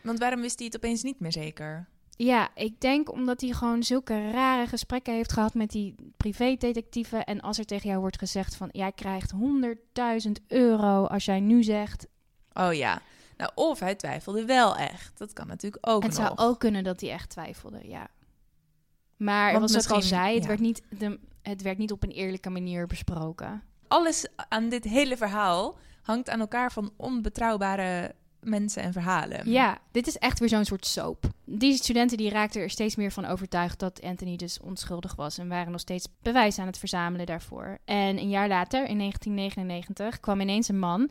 want 0.02 0.18
waarom 0.18 0.40
wist 0.40 0.56
hij 0.58 0.66
het 0.66 0.76
opeens 0.76 1.02
niet 1.02 1.20
meer 1.20 1.32
zeker? 1.32 1.88
Ja, 2.16 2.48
ik 2.54 2.80
denk 2.80 3.12
omdat 3.12 3.40
hij 3.40 3.50
gewoon 3.50 3.82
zulke 3.82 4.30
rare 4.30 4.66
gesprekken 4.66 5.14
heeft 5.14 5.32
gehad 5.32 5.54
met 5.54 5.70
die 5.70 5.94
privédetectieven. 6.16 7.24
En 7.24 7.40
als 7.40 7.58
er 7.58 7.64
tegen 7.64 7.88
jou 7.88 8.00
wordt 8.00 8.18
gezegd 8.18 8.56
van 8.56 8.68
jij 8.72 8.92
krijgt 8.92 9.32
100.000 9.32 10.30
euro 10.46 11.04
als 11.04 11.24
jij 11.24 11.40
nu 11.40 11.62
zegt. 11.62 12.06
Oh 12.52 12.72
ja. 12.74 13.00
Nou, 13.36 13.50
of 13.54 13.78
hij 13.80 13.94
twijfelde 13.94 14.44
wel 14.44 14.76
echt. 14.76 15.18
Dat 15.18 15.32
kan 15.32 15.46
natuurlijk 15.46 15.88
ook 15.90 16.02
het 16.02 16.16
nog. 16.18 16.26
zou 16.26 16.38
ook 16.38 16.58
kunnen 16.60 16.84
dat 16.84 17.00
hij 17.00 17.10
echt 17.10 17.30
twijfelde, 17.30 17.88
ja. 17.88 18.08
Maar 19.18 19.52
Want 19.52 19.62
was 19.62 19.72
wat 19.72 19.84
ik 19.84 19.90
al 19.90 20.02
zei, 20.02 20.34
het, 20.34 20.42
ja. 20.42 20.48
werd 20.48 20.60
niet 20.60 20.82
de, 20.98 21.18
het 21.42 21.62
werd 21.62 21.78
niet 21.78 21.92
op 21.92 22.02
een 22.02 22.10
eerlijke 22.10 22.50
manier 22.50 22.86
besproken. 22.86 23.62
Alles 23.88 24.26
aan 24.48 24.68
dit 24.68 24.84
hele 24.84 25.16
verhaal 25.16 25.78
hangt 26.02 26.30
aan 26.30 26.40
elkaar 26.40 26.72
van 26.72 26.92
onbetrouwbare 26.96 28.14
mensen 28.40 28.82
en 28.82 28.92
verhalen. 28.92 29.50
Ja, 29.50 29.78
dit 29.90 30.06
is 30.06 30.18
echt 30.18 30.38
weer 30.38 30.48
zo'n 30.48 30.64
soort 30.64 30.86
soap. 30.86 31.24
Die 31.44 31.74
studenten 31.74 32.16
die 32.16 32.30
raakten 32.30 32.60
er 32.60 32.70
steeds 32.70 32.96
meer 32.96 33.12
van 33.12 33.24
overtuigd 33.24 33.78
dat 33.78 34.02
Anthony 34.02 34.36
dus 34.36 34.60
onschuldig 34.60 35.16
was 35.16 35.38
en 35.38 35.48
waren 35.48 35.72
nog 35.72 35.80
steeds 35.80 36.08
bewijs 36.22 36.58
aan 36.58 36.66
het 36.66 36.78
verzamelen 36.78 37.26
daarvoor. 37.26 37.78
En 37.84 38.18
een 38.18 38.28
jaar 38.28 38.48
later, 38.48 38.86
in 38.86 38.98
1999, 38.98 40.20
kwam 40.20 40.40
ineens 40.40 40.68
een 40.68 40.78
man, 40.78 41.10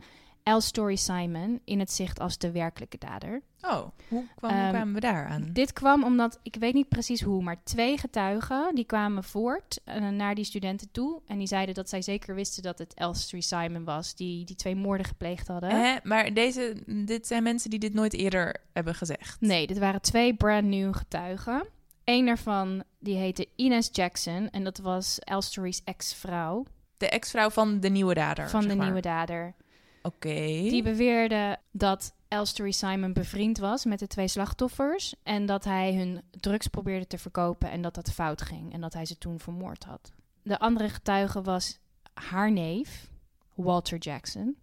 L. 0.56 0.60
Story 0.60 0.96
Simon, 0.96 1.60
in 1.64 1.78
het 1.78 1.92
zicht 1.92 2.20
als 2.20 2.38
de 2.38 2.50
werkelijke 2.50 2.98
dader. 2.98 3.42
Oh, 3.60 3.70
hoe, 4.08 4.24
kwam, 4.36 4.50
hoe 4.50 4.60
Ehm, 4.60 4.70
kwamen 4.70 4.94
we 4.94 5.00
daar 5.00 5.26
aan? 5.26 5.50
Dit 5.52 5.72
kwam 5.72 6.04
omdat, 6.04 6.38
ik 6.42 6.56
weet 6.56 6.74
niet 6.74 6.88
precies 6.88 7.20
hoe, 7.20 7.42
maar 7.42 7.62
twee 7.64 7.98
getuigen 7.98 8.74
die 8.74 8.84
kwamen 8.84 9.24
voort 9.24 9.80
eh, 9.84 10.08
naar 10.08 10.34
die 10.34 10.44
studenten 10.44 10.90
toe. 10.90 11.20
En 11.26 11.38
die 11.38 11.46
zeiden 11.46 11.74
dat 11.74 11.88
zij 11.88 12.02
zeker 12.02 12.34
wisten 12.34 12.62
dat 12.62 12.78
het 12.78 12.94
Elstree 12.94 13.42
Simon 13.42 13.84
was, 13.84 14.14
die 14.14 14.44
die 14.44 14.56
twee 14.56 14.76
moorden 14.76 15.06
gepleegd 15.06 15.48
hadden. 15.48 16.00
Maar 16.02 16.34
deze, 16.34 16.76
dit 16.86 17.26
zijn 17.26 17.42
mensen 17.42 17.70
die 17.70 17.78
dit 17.78 17.94
nooit 17.94 18.12
eerder 18.14 18.56
hebben 18.72 18.94
gezegd. 18.94 19.40
Nee, 19.40 19.66
dit 19.66 19.78
waren 19.78 20.00
twee 20.00 20.34
brand 20.34 20.64
new 20.66 20.94
getuigen. 20.96 21.66
Eén 22.04 22.26
daarvan 22.26 22.82
die 22.98 23.16
heette 23.16 23.46
Ines 23.56 23.88
Jackson 23.92 24.48
en 24.50 24.64
dat 24.64 24.78
was 24.78 25.18
Elstory's 25.18 25.80
ex-vrouw 25.84 26.64
De 26.96 27.08
ex-vrouw 27.08 27.50
van 27.50 27.80
de 27.80 27.88
nieuwe 27.88 28.14
dader. 28.14 28.48
van 28.48 28.68
de 28.68 28.74
maar. 28.76 28.84
nieuwe 28.84 29.00
dader. 29.00 29.54
Oké. 30.02 30.34
Die 30.44 30.82
beweerde 30.82 31.58
dat 31.70 32.14
Elstory 32.28 32.70
Simon 32.70 33.12
bevriend 33.12 33.58
was 33.58 33.84
met 33.84 33.98
de 33.98 34.06
twee 34.06 34.28
slachtoffers 34.28 35.14
en 35.22 35.46
dat 35.46 35.64
hij 35.64 35.94
hun 35.94 36.22
drugs 36.30 36.66
probeerde 36.66 37.06
te 37.06 37.18
verkopen 37.18 37.70
en 37.70 37.82
dat 37.82 37.94
dat 37.94 38.12
fout 38.12 38.42
ging 38.42 38.72
en 38.72 38.80
dat 38.80 38.92
hij 38.92 39.04
ze 39.04 39.18
toen 39.18 39.40
vermoord 39.40 39.84
had. 39.84 40.12
De 40.42 40.58
andere 40.58 40.88
getuige 40.88 41.42
was 41.42 41.78
haar 42.14 42.52
neef, 42.52 43.10
Walter 43.54 43.98
Jackson. 43.98 44.56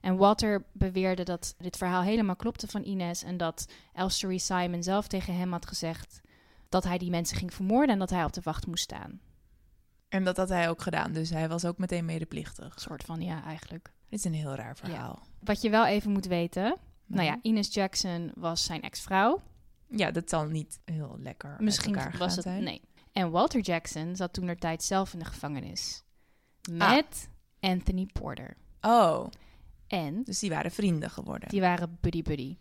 En 0.00 0.16
Walter 0.16 0.64
beweerde 0.72 1.22
dat 1.22 1.54
dit 1.58 1.76
verhaal 1.76 2.02
helemaal 2.02 2.36
klopte 2.36 2.66
van 2.66 2.84
Ines 2.84 3.22
en 3.22 3.36
dat 3.36 3.66
Elstory 3.92 4.38
Simon 4.38 4.82
zelf 4.82 5.06
tegen 5.06 5.36
hem 5.36 5.52
had 5.52 5.66
gezegd 5.66 6.20
dat 6.68 6.84
hij 6.84 6.98
die 6.98 7.10
mensen 7.10 7.36
ging 7.36 7.54
vermoorden 7.54 7.90
en 7.90 7.98
dat 7.98 8.10
hij 8.10 8.24
op 8.24 8.32
de 8.32 8.40
wacht 8.44 8.66
moest 8.66 8.82
staan. 8.82 9.20
En 10.08 10.24
dat 10.24 10.36
had 10.36 10.48
hij 10.48 10.68
ook 10.68 10.82
gedaan, 10.82 11.12
dus 11.12 11.30
hij 11.30 11.48
was 11.48 11.64
ook 11.64 11.78
meteen 11.78 12.04
medeplichtig. 12.04 12.74
Een 12.74 12.80
soort 12.80 13.04
van 13.04 13.20
ja, 13.20 13.44
eigenlijk. 13.44 13.92
Dit 14.08 14.18
is 14.18 14.24
een 14.24 14.34
heel 14.34 14.54
raar 14.54 14.76
verhaal. 14.76 15.26
Wat 15.40 15.60
je 15.62 15.70
wel 15.70 15.86
even 15.86 16.10
moet 16.12 16.26
weten, 16.26 16.76
nou 17.06 17.24
ja, 17.24 17.38
Ines 17.42 17.74
Jackson 17.74 18.32
was 18.34 18.64
zijn 18.64 18.82
ex-vrouw. 18.82 19.42
Ja, 19.88 20.10
dat 20.10 20.28
zal 20.30 20.44
niet 20.44 20.78
heel 20.84 21.16
lekker 21.20 21.56
Misschien 21.60 21.98
was 22.18 22.34
het. 22.34 22.44
zijn. 22.44 22.62
Nee. 22.62 22.80
En 23.12 23.30
Walter 23.30 23.60
Jackson 23.60 24.16
zat 24.16 24.32
toen 24.32 24.56
tijd 24.58 24.82
zelf 24.82 25.12
in 25.12 25.18
de 25.18 25.24
gevangenis. 25.24 26.04
Ah. 26.78 26.90
Met 26.94 27.28
Anthony 27.60 28.06
Porter. 28.12 28.56
Oh, 28.80 29.26
En 29.86 30.22
dus 30.22 30.38
die 30.38 30.50
waren 30.50 30.70
vrienden 30.70 31.10
geworden. 31.10 31.48
die 31.48 31.60
waren 31.60 31.98
buddy-buddy. 32.00 32.56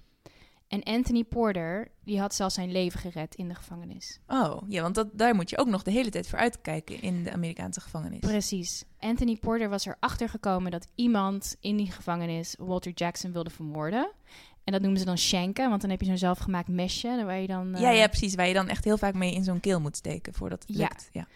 En 0.76 0.94
Anthony 0.94 1.24
Porter, 1.24 1.92
die 2.04 2.20
had 2.20 2.36
zelfs 2.36 2.56
zijn 2.56 2.72
leven 2.72 3.00
gered 3.00 3.36
in 3.36 3.48
de 3.48 3.56
gevangenis. 3.56 4.20
Oh, 4.28 4.62
ja, 4.68 4.82
want 4.82 4.96
dat, 4.96 5.08
daar 5.14 5.36
moet 5.36 5.50
je 5.50 5.58
ook 5.58 5.68
nog 5.68 5.84
de 5.84 5.92
hele 5.92 6.10
tijd 6.10 6.28
voor 6.28 6.40
uitkijken 6.40 7.02
in 7.02 7.24
de 7.24 7.32
Amerikaanse 7.32 7.82
gevangenis. 7.82 8.20
Precies. 8.20 8.84
Anthony 9.00 9.36
Porter 9.38 9.70
was 9.70 9.86
erachter 9.86 10.30
gekomen 10.30 10.72
dat 10.72 10.88
iemand 10.96 11.56
in 11.60 11.78
die 11.78 11.92
gevangenis 11.92 12.56
Walter 12.60 12.92
Jackson 12.92 13.32
wilde 13.32 13.50
vermoorden. 13.50 14.12
En 14.64 14.72
dat 14.72 14.82
noemen 14.82 15.00
ze 15.00 15.06
dan 15.06 15.18
shanken, 15.18 15.70
want 15.70 15.82
dan 15.82 15.90
heb 15.90 16.00
je 16.02 16.06
zo'n 16.06 16.18
zelfgemaakt 16.18 16.68
mesje. 16.68 17.24
Waar 17.26 17.40
je 17.40 17.48
dan, 17.48 17.76
Ja, 17.78 17.92
eh, 17.92 17.98
ja, 17.98 18.08
precies. 18.08 18.36
Waar 18.36 18.48
je 18.48 18.54
dan 18.54 18.70
echt 18.70 18.84
heel 18.84 18.98
vaak 18.98 19.14
mee 19.14 19.34
in 19.34 19.44
zo'n 19.44 19.60
keel 19.60 19.80
moet 19.80 19.96
steken 19.98 20.34
voordat 20.34 20.64
het 20.68 20.78
Ja. 20.78 20.82
lukt. 20.84 21.10
Ja. 21.12 21.28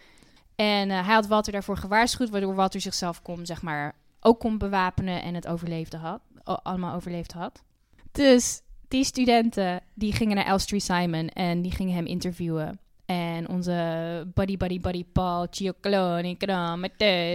En 0.54 0.90
eh, 0.90 1.04
hij 1.06 1.14
had 1.14 1.26
Walter 1.26 1.52
daarvoor 1.52 1.76
gewaarschuwd, 1.76 2.30
waardoor 2.30 2.54
Walter 2.54 2.80
zichzelf 2.80 3.22
kon, 3.22 3.46
zeg 3.46 3.62
maar, 3.62 3.94
ook 4.20 4.40
kon 4.40 4.58
bewapenen 4.58 5.22
en 5.22 5.34
het 5.34 5.46
overleefde 5.46 5.96
had, 5.96 6.20
allemaal 6.44 6.94
overleefd 6.94 7.32
had. 7.32 7.62
Dus 8.12 8.62
die 8.90 9.04
studenten, 9.04 9.80
die 9.94 10.12
gingen 10.12 10.36
naar 10.36 10.46
Elstree 10.46 10.80
Simon 10.80 11.28
en 11.28 11.62
die 11.62 11.72
gingen 11.72 11.94
hem 11.94 12.06
interviewen. 12.06 12.78
En 13.06 13.48
onze 13.48 13.72
buddy, 14.34 14.56
buddy, 14.56 14.80
buddy 14.80 15.04
Paul 15.12 15.46
Cioccoloni, 15.50 16.36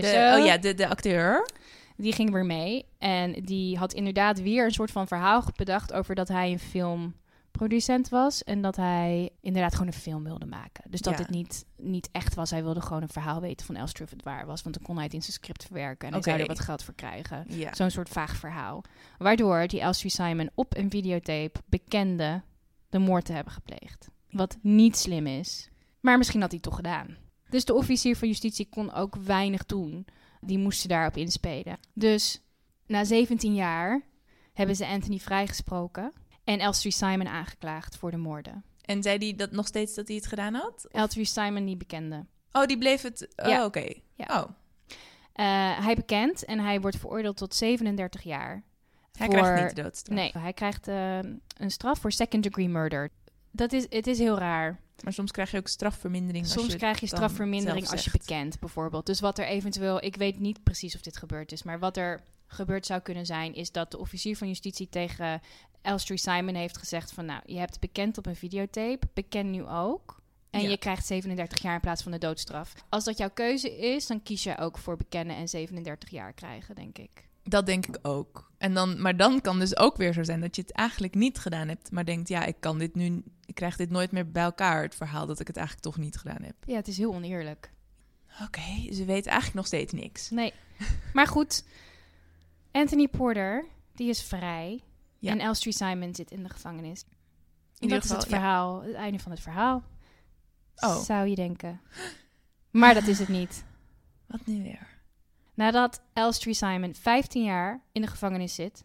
De, 0.02 0.38
oh 0.39 0.46
ja, 0.46 0.58
de, 0.58 0.74
de 0.74 0.88
acteur. 0.88 1.50
die 1.98 2.13
ging 2.13 2.32
weer 2.32 2.46
mee. 2.46 2.86
En 3.00 3.32
die 3.32 3.78
had 3.78 3.94
inderdaad 3.94 4.41
weer 4.41 4.65
een 4.65 4.72
soort 4.72 4.91
van 4.91 5.08
verhaal 5.08 5.44
bedacht 5.56 5.94
over 5.94 6.15
dat 6.15 6.28
hij 6.28 6.52
een 6.52 6.60
film 6.60 7.13
producent 7.58 8.10
was. 8.10 8.44
En 8.44 8.62
dat 8.62 8.76
hij 8.76 9.30
inderdaad 9.41 9.72
gewoon 9.72 9.88
een 9.88 9.94
film 9.94 10.24
wilde 10.24 10.46
maken. 10.46 10.91
Dus 10.91 11.02
dat 11.02 11.13
Ja. 11.13 11.20
het 11.20 11.30
niet, 11.30 11.65
niet 11.78 12.10
echt 12.12 12.36
was. 12.36 12.50
Hij 12.50 12.63
wilde 12.63 12.82
gewoon 12.82 13.02
een 13.02 13.10
verhaal 13.10 13.41
weten 13.41 13.65
van 13.65 13.76
Elstree 13.76 14.08
of 14.08 14.13
het 14.13 14.24
waar 14.24 14.46
was. 14.46 14.62
Want 14.62 14.76
dan 14.76 14.84
kon 14.84 14.96
hij 14.96 15.04
het 15.04 15.13
in 15.13 15.22
zijn 15.22 15.34
script 15.34 15.63
verwerken. 15.63 16.08
En 16.08 16.13
hij 16.13 16.24
zou 16.24 16.39
er 16.39 16.46
wat 16.48 16.60
geld 16.60 16.84
voor 16.84 16.94
krijgen. 16.94 17.46
Ja. 17.48 17.74
Zo'n 17.76 17.89
soort 17.89 18.10
vaag 18.10 18.36
verhaal. 18.36 18.84
Waardoor 19.18 19.68
die 19.68 19.82
Elstree 19.82 20.12
Simon 20.12 20.50
op 20.56 20.78
een 20.78 20.89
videotape 20.89 21.60
bekende 21.65 22.41
de 22.89 23.00
moord 23.00 23.26
te 23.26 23.34
hebben 23.34 23.54
gepleegd. 23.54 24.10
Wat 24.30 24.58
niet 24.62 24.98
slim 24.98 25.28
is. 25.28 25.70
Maar 26.00 26.18
misschien 26.18 26.41
had 26.41 26.50
hij 26.52 26.60
het 26.62 26.70
toch 26.70 26.76
gedaan. 26.80 27.18
Dus 27.50 27.65
de 27.65 27.74
officier 27.74 28.15
van 28.15 28.28
justitie 28.28 28.68
kon 28.70 28.94
ook 28.94 29.15
weinig 29.15 29.65
doen. 29.65 30.06
Die 30.41 30.58
moesten 30.58 30.89
daarop 30.89 31.18
inspelen. 31.18 31.78
Dus 31.94 32.41
na 32.88 33.04
17 33.04 33.54
jaar 33.54 34.02
hebben 34.54 34.76
ze 34.76 34.88
Anthony 34.88 35.20
vrijgesproken. 35.20 36.13
En 36.45 36.60
Elstree 36.60 36.91
Simon 36.91 37.27
aangeklaagd 37.27 37.97
voor 37.97 38.12
de 38.12 38.17
moorden. 38.17 38.63
En 38.81 39.03
zei 39.03 39.17
hij 39.17 39.36
dat 39.36 39.51
nog 39.51 39.67
steeds 39.67 39.93
dat 39.95 40.08
hij 40.08 40.15
het 40.17 40.25
gedaan 40.27 40.53
had? 40.53 40.86
Elstree 40.91 41.25
Simon 41.25 41.65
die 41.65 41.77
bekende. 41.77 42.25
Oh, 42.51 42.65
die 42.65 42.77
bleef 42.77 43.01
het... 43.01 43.27
Oh, 43.36 43.47
Ja. 43.49 43.65
oké. 43.65 43.93
Ja. 44.15 44.25
Oh, 44.41 44.49
Eh, 45.34 45.45
hij 45.86 45.95
bekent 45.95 46.45
en 46.45 46.60
hij 46.60 46.81
wordt 46.81 46.97
veroordeeld 46.97 47.38
tot 47.38 47.55
37 47.55 48.21
jaar. 48.23 48.63
hij 49.12 49.25
voor- 49.27 49.36
krijgt 49.36 49.62
niet 49.65 49.75
de 49.75 49.81
doodstraf. 49.81 50.15
Nee, 50.17 50.31
hij 50.38 50.53
krijgt 50.53 50.88
eh, 50.88 51.17
een 51.58 51.71
straf 51.71 51.99
voor 51.99 52.12
second 52.12 52.43
degree 52.43 52.69
murder. 52.69 53.10
Dat 53.51 53.73
is, 53.73 53.86
het 53.89 54.08
is 54.08 54.19
heel 54.19 54.38
raar. 54.38 54.79
Maar 55.03 55.13
soms 55.13 55.31
krijg 55.31 55.51
je 55.51 55.58
ook 55.58 55.67
strafvermindering. 55.67 56.43
als 56.43 56.53
Soms 56.53 56.71
je 56.71 56.77
krijg 56.77 56.99
je 56.99 57.08
strafvermindering 57.08 57.89
als 57.89 58.03
je 58.03 58.12
bekent, 58.12 58.60
bijvoorbeeld. 58.60 59.05
Dus 59.05 59.19
wat 59.19 59.39
er 59.39 59.45
eventueel, 59.45 60.03
ik 60.03 60.15
weet 60.15 60.39
niet 60.39 60.63
precies 60.63 60.95
of 60.95 61.01
dit 61.01 61.17
gebeurd 61.17 61.51
is, 61.51 61.63
maar 61.63 61.79
wat 61.79 61.97
er 61.97 62.21
gebeurd 62.47 62.86
zou 62.86 63.01
kunnen 63.01 63.25
zijn, 63.25 63.53
is 63.55 63.71
dat 63.71 63.91
de 63.91 63.97
officier 63.99 64.38
van 64.38 64.47
justitie 64.47 64.89
tegen 64.89 65.41
Elstree 65.81 66.17
Simon 66.17 66.55
heeft 66.55 66.77
gezegd 66.77 67.12
van, 67.12 67.25
nou, 67.25 67.41
je 67.45 67.58
hebt 67.58 67.79
bekend 67.79 68.17
op 68.17 68.25
een 68.25 68.36
videotape, 68.36 69.08
beken 69.13 69.51
nu 69.51 69.65
ook. 69.65 70.23
En 70.49 70.62
Ja. 70.62 70.69
je 70.69 70.77
krijgt 70.77 71.05
37 71.05 71.62
jaar 71.62 71.73
in 71.73 71.79
plaats 71.79 72.03
van 72.03 72.12
de 72.12 72.17
doodstraf. 72.17 72.73
Als 72.89 73.03
dat 73.03 73.17
jouw 73.17 73.29
keuze 73.29 73.77
is, 73.77 74.08
dan 74.08 74.23
kies 74.23 74.43
je 74.43 74.58
ook 74.58 74.77
voor 74.77 74.97
bekennen 74.97 75.36
en 75.36 75.47
37 75.49 76.10
jaar 76.10 76.34
krijgen, 76.34 76.75
denk 76.75 76.97
ik. 76.97 77.27
Dat 77.43 77.65
denk 77.65 77.86
ik 77.88 77.97
ook. 78.01 78.51
En 78.58 78.73
dan, 78.73 79.01
maar 79.01 79.17
dan 79.17 79.41
kan 79.41 79.60
dus 79.60 79.77
ook 79.77 79.97
weer 79.97 80.13
zo 80.13 80.23
zijn 80.23 80.41
dat 80.41 80.55
je 80.55 80.62
het 80.62 80.71
eigenlijk 80.71 81.15
niet 81.15 81.38
gedaan 81.38 81.67
hebt, 81.67 81.91
maar 81.91 82.05
denkt, 82.05 82.27
ja, 82.29 82.45
ik 82.45 82.55
kan 82.60 82.77
dit 82.77 82.95
nu, 82.95 83.23
ik 83.45 83.55
krijg 83.55 83.75
dit 83.75 83.89
nooit 83.89 84.12
meer 84.12 84.31
bij 84.31 84.43
elkaar, 84.43 84.81
het 84.81 84.95
verhaal 84.95 85.25
dat 85.25 85.39
ik 85.39 85.47
het 85.47 85.58
eigenlijk 85.58 85.88
toch 85.88 85.97
niet 85.97 86.17
gedaan 86.17 86.41
heb. 86.43 86.55
Ja, 86.65 86.75
het 86.75 86.88
is 86.88 86.97
heel 86.97 87.13
oneerlijk. 87.13 87.71
Oké, 88.43 88.93
ze 88.93 89.05
weten 89.05 89.31
eigenlijk 89.31 89.53
nog 89.53 89.65
steeds 89.67 89.93
niks. 89.93 90.29
Nee. 90.29 90.53
Maar 91.13 91.27
goed, 91.27 91.63
Anthony 92.76 93.08
Porter, 93.08 93.66
die 93.94 94.10
is 94.10 94.24
vrij. 94.24 94.84
Ja. 95.20 95.32
En 95.32 95.40
Elstree 95.40 95.74
Simon 95.74 96.16
zit 96.16 96.32
in 96.32 96.44
de 96.44 96.50
gevangenis. 96.50 97.06
In 97.80 97.90
dat 97.90 98.04
is 98.04 98.10
het 98.10 98.22
ja. 98.24 98.30
verhaal, 98.30 98.82
het 98.82 98.94
einde 98.94 99.20
van 99.20 99.32
het 99.32 99.42
verhaal. 99.42 99.84
Oh. 100.76 100.98
Zou 100.98 101.28
je 101.28 101.36
denken. 101.36 101.82
Maar 102.72 102.94
dat 102.94 103.08
is 103.08 103.20
het 103.20 103.28
niet. 103.28 103.66
Wat 104.28 104.46
nu 104.46 104.64
weer? 104.64 104.88
Nadat 105.54 106.02
Elstree 106.14 106.54
Simon 106.54 106.96
15 106.96 107.44
jaar 107.44 107.82
in 107.92 108.02
de 108.02 108.08
gevangenis 108.08 108.56
zit, 108.56 108.84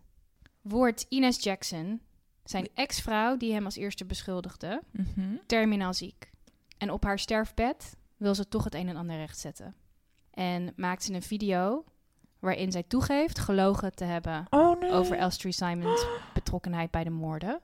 wordt 0.61 1.07
Ines 1.09 1.43
Jackson, 1.43 2.01
zijn 2.45 2.69
ex-vrouw 2.75 3.37
die 3.37 3.53
hem 3.53 3.65
als 3.65 3.77
eerste 3.77 4.05
beschuldigde, 4.05 4.83
Mhm. 4.91 5.37
terminaal 5.47 5.95
ziek. 5.95 6.31
En 6.79 6.91
op 6.91 7.05
haar 7.05 7.19
sterfbed 7.19 7.97
wil 8.17 8.35
ze 8.35 8.49
toch 8.49 8.65
het 8.65 8.75
een 8.75 8.89
en 8.89 8.97
ander 8.97 9.17
rechtzetten. 9.17 9.75
En 10.31 10.73
maakt 10.77 11.03
ze 11.03 11.13
een 11.13 11.23
video 11.23 11.85
waarin 12.41 12.73
zij 12.73 12.83
toegeeft 12.83 13.39
gelogen 13.39 13.95
te 13.95 14.05
hebben 14.05 14.47
Oh 14.51 14.81
nee. 14.81 14.91
over 14.93 15.17
Elstree 15.17 15.53
Simons 15.53 16.07
betrokkenheid 16.35 16.91
bij 16.91 17.05
de 17.05 17.11
moorden. 17.11 17.61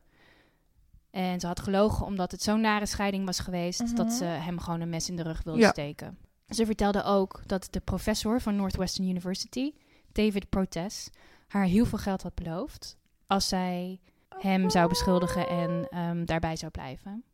En 1.10 1.40
ze 1.40 1.46
had 1.46 1.60
gelogen 1.60 2.06
omdat 2.06 2.30
het 2.30 2.42
zo'n 2.42 2.60
nare 2.60 2.86
scheiding 2.86 3.24
was 3.26 3.38
geweest 3.38 3.96
dat 3.96 4.06
Mhm. 4.06 4.16
ze 4.16 4.24
hem 4.24 4.58
gewoon 4.60 4.80
een 4.80 4.88
mes 4.88 5.08
in 5.08 5.16
de 5.16 5.22
rug 5.22 5.42
wilde 5.42 5.60
Ja. 5.60 5.70
steken. 5.70 6.18
Ze 6.48 6.66
vertelde 6.66 7.02
ook 7.04 7.40
dat 7.46 7.68
de 7.70 7.80
professor 7.80 8.40
van 8.40 8.56
Northwestern 8.56 9.08
University, 9.08 9.72
David 10.12 10.48
Protes, 10.48 11.10
haar 11.48 11.64
heel 11.64 11.84
veel 11.86 11.98
geld 11.98 12.22
had 12.22 12.34
beloofd 12.34 12.96
als 13.26 13.48
zij 13.48 14.00
hem 14.38 14.70
zou 14.70 14.88
beschuldigen 14.88 15.48
en 15.48 15.86
ehm, 15.90 16.24
daarbij 16.24 16.56
zou 16.56 16.70
blijven. 16.70 17.24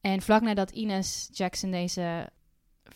En 0.00 0.22
vlak 0.22 0.42
nadat 0.42 0.70
Ines 0.70 1.28
Jackson 1.32 1.70
deze 1.70 2.28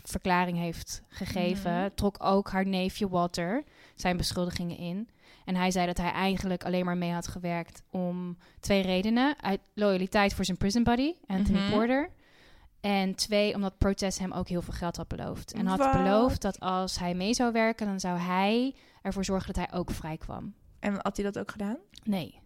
verklaring 0.03 0.59
heeft 0.59 1.03
gegeven, 1.09 1.73
Mhm. 1.81 1.89
trok 1.95 2.17
ook 2.19 2.51
haar 2.51 2.67
neefje 2.67 3.09
Walter 3.09 3.65
zijn 3.95 4.17
beschuldigingen 4.17 4.77
in. 4.79 5.09
En 5.45 5.55
hij 5.57 5.71
zei 5.71 5.87
dat 5.87 5.97
hij 5.97 6.11
eigenlijk 6.11 6.65
alleen 6.65 6.85
maar 6.85 6.97
mee 6.97 7.13
had 7.13 7.29
gewerkt 7.29 7.83
om 7.91 8.39
twee 8.61 8.83
redenen. 8.83 9.35
Uit 9.43 9.61
loyaliteit 9.75 10.35
voor 10.35 10.45
zijn 10.45 10.57
prison 10.57 10.83
buddy, 10.83 11.15
Anthony 11.27 11.59
Mhm. 11.59 11.71
Porter. 11.71 12.11
En 12.81 13.15
twee, 13.15 13.55
omdat 13.55 13.79
Protest 13.79 14.19
hem 14.19 14.33
ook 14.33 14.49
heel 14.49 14.63
veel 14.63 14.73
geld 14.73 14.97
had 14.97 15.09
beloofd. 15.09 15.53
En 15.53 15.67
had 15.67 15.79
Wat? 15.79 15.93
beloofd 15.93 16.43
dat 16.43 16.61
als 16.61 16.99
hij 16.99 17.15
mee 17.15 17.35
zou 17.35 17.53
werken, 17.53 17.87
dan 17.87 18.01
zou 18.01 18.19
hij 18.19 18.75
ervoor 19.03 19.25
zorgen 19.25 19.53
dat 19.55 19.67
hij 19.69 19.79
ook 19.79 19.91
vrij 19.91 20.17
kwam. 20.17 20.55
En 20.81 20.95
had 21.03 21.17
hij 21.17 21.25
dat 21.25 21.39
ook 21.39 21.51
gedaan? 21.51 21.77
Nee. 22.05 22.41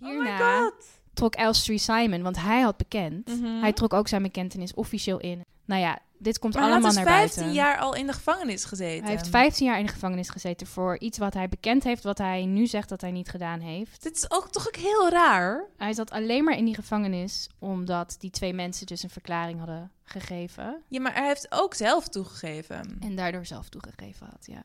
Oh 0.00 0.08
Hierna 0.08 0.72
trok 1.14 1.34
Elstree 1.34 1.78
Simon, 1.78 2.22
want 2.22 2.40
hij 2.40 2.60
had 2.60 2.76
bekend. 2.76 3.26
Mhm. 3.40 3.60
Hij 3.60 3.72
trok 3.72 3.92
ook 3.92 4.08
zijn 4.08 4.22
bekentenis 4.22 4.74
officieel 4.74 5.18
in. 5.20 5.42
Nou 5.64 5.80
ja, 5.80 5.98
dit 6.18 6.38
komt 6.38 6.54
Maar 6.54 6.62
hij 6.62 6.72
allemaal 6.72 6.90
dus 6.90 7.04
naar 7.04 7.12
15 7.12 7.42
buiten. 7.42 7.62
jaar 7.62 7.78
al 7.78 7.94
in 7.94 8.06
de 8.06 8.12
gevangenis 8.12 8.64
gezeten. 8.64 9.04
Hij 9.04 9.12
heeft 9.12 9.28
15 9.28 9.66
jaar 9.66 9.78
in 9.78 9.86
de 9.86 9.92
gevangenis 9.92 10.28
gezeten 10.28 10.66
voor 10.66 10.98
iets 10.98 11.18
wat 11.18 11.34
hij 11.34 11.48
bekend 11.48 11.84
heeft, 11.84 12.02
wat 12.02 12.18
hij 12.18 12.44
nu 12.44 12.66
zegt 12.66 12.88
dat 12.88 13.00
hij 13.00 13.10
niet 13.10 13.28
gedaan 13.28 13.60
heeft. 13.60 14.02
Dit 14.02 14.16
is 14.16 14.30
ook 14.30 14.48
toch 14.50 14.66
ook 14.66 14.76
heel 14.76 15.08
raar? 15.08 15.64
Hij 15.76 15.92
zat 15.92 16.10
alleen 16.10 16.44
maar 16.44 16.56
in 16.56 16.64
die 16.64 16.74
gevangenis 16.74 17.48
omdat 17.58 18.16
die 18.18 18.30
twee 18.30 18.52
mensen 18.52 18.86
dus 18.86 19.02
een 19.02 19.10
verklaring 19.10 19.58
hadden 19.58 19.90
gegeven. 20.04 20.82
Ja, 20.88 21.00
maar 21.00 21.14
hij 21.14 21.26
heeft 21.26 21.46
ook 21.50 21.74
zelf 21.74 22.08
toegegeven. 22.08 22.96
En 23.00 23.14
daardoor 23.16 23.46
zelf 23.46 23.68
toegegeven 23.68 24.26
had, 24.26 24.46
ja. 24.46 24.62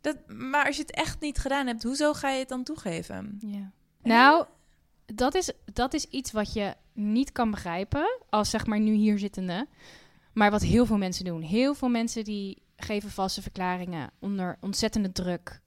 Dat, 0.00 0.16
maar 0.26 0.66
als 0.66 0.76
je 0.76 0.82
het 0.82 0.90
echt 0.90 1.20
niet 1.20 1.38
gedaan 1.38 1.66
hebt, 1.66 1.82
hoezo 1.82 2.12
ga 2.12 2.30
je 2.30 2.38
het 2.38 2.48
dan 2.48 2.64
toegeven? 2.64 3.38
ja. 3.40 3.70
Nou, 4.02 4.46
dat 5.06 5.34
is, 5.34 5.52
dat 5.72 5.94
is 5.94 6.04
iets 6.04 6.32
wat 6.32 6.52
je 6.52 6.74
niet 6.92 7.32
kan 7.32 7.50
begrijpen 7.50 8.18
als 8.30 8.50
zeg 8.50 8.66
maar 8.66 8.80
nu 8.80 8.92
hier 8.92 9.18
zittende. 9.18 9.66
Maar 10.32 10.50
wat 10.50 10.62
heel 10.62 10.86
veel 10.86 10.98
mensen 10.98 11.24
doen. 11.24 11.42
Heel 11.42 11.74
veel 11.74 11.88
mensen 11.88 12.24
die 12.24 12.62
geven 12.76 13.10
valse 13.10 13.42
verklaringen 13.42 14.10
onder 14.18 14.56
ontzettende 14.60 15.12
druk 15.12 15.62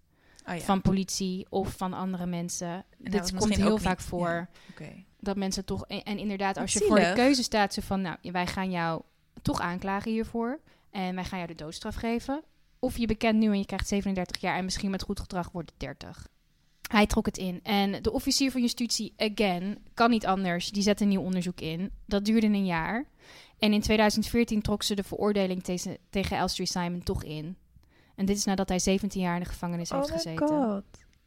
Oh 0.50 0.56
ja, 0.56 0.62
van 0.62 0.82
politie 0.82 1.46
of 1.50 1.74
van 1.78 1.94
andere 1.94 2.26
mensen. 2.26 2.68
nou, 2.68 2.84
Dit 2.98 3.36
komt 3.36 3.56
heel 3.56 3.72
niet. 3.72 3.82
vaak 3.82 4.00
voor. 4.00 4.48
Ja. 4.80 4.86
Dat 5.20 5.36
mensen 5.36 5.66
toch... 5.66 5.88
En, 5.88 6.18
inderdaad, 6.18 6.58
als 6.58 6.74
je 6.74 6.86
voor 6.88 7.00
de 7.00 7.14
keuze 7.16 7.44
staat... 7.44 7.74
Zo 7.74 7.82
van, 7.82 8.02
nou, 8.02 8.18
wij 8.22 8.48
gaan 8.48 8.72
jou 8.72 9.02
toch 9.42 9.62
aanklagen 9.62 10.12
hiervoor. 10.12 10.60
En 10.92 11.16
wij 11.16 11.24
gaan 11.24 11.38
jou 11.40 11.52
de 11.52 11.64
doodstraf 11.64 11.96
geven. 11.96 12.44
Of 12.80 12.98
je 12.98 13.08
bekent 13.08 13.40
nu 13.40 13.46
en 13.46 13.58
je 13.58 13.66
krijgt 13.66 13.88
37 13.88 14.42
jaar... 14.42 14.58
en 14.58 14.64
misschien 14.64 14.92
met 14.92 15.02
goed 15.02 15.20
gedrag 15.20 15.52
wordt 15.52 15.70
het 15.70 15.80
30. 15.80 16.28
Hij 16.88 17.06
trok 17.08 17.26
het 17.26 17.38
in. 17.38 17.60
En 17.64 18.02
de 18.02 18.12
officier 18.12 18.52
van 18.52 18.62
justitie, 18.62 19.14
again, 19.18 19.78
kan 19.94 20.10
niet 20.10 20.26
anders. 20.26 20.70
Die 20.72 20.84
zet 20.84 21.02
een 21.02 21.08
nieuw 21.08 21.22
onderzoek 21.22 21.60
in. 21.62 21.92
Dat 22.06 22.26
duurde 22.26 22.48
een 22.48 22.66
jaar. 22.66 23.06
En 23.60 23.74
in 23.74 23.82
2014 23.82 24.62
trok 24.62 24.84
ze 24.84 24.96
de 24.96 25.04
veroordeling 25.04 25.64
tegen, 25.64 25.98
tegen 26.10 26.38
Elstree 26.38 26.68
Simon 26.68 27.04
toch 27.04 27.24
in. 27.24 27.58
En 28.16 28.26
dit 28.26 28.38
is 28.38 28.44
nadat 28.46 28.70
hij 28.70 28.80
17 28.80 29.22
jaar 29.22 29.36
in 29.36 29.44
de 29.44 29.50
gevangenis 29.50 29.92
Oh 29.92 29.98
heeft 29.98 30.12
gezeten. 30.12 30.84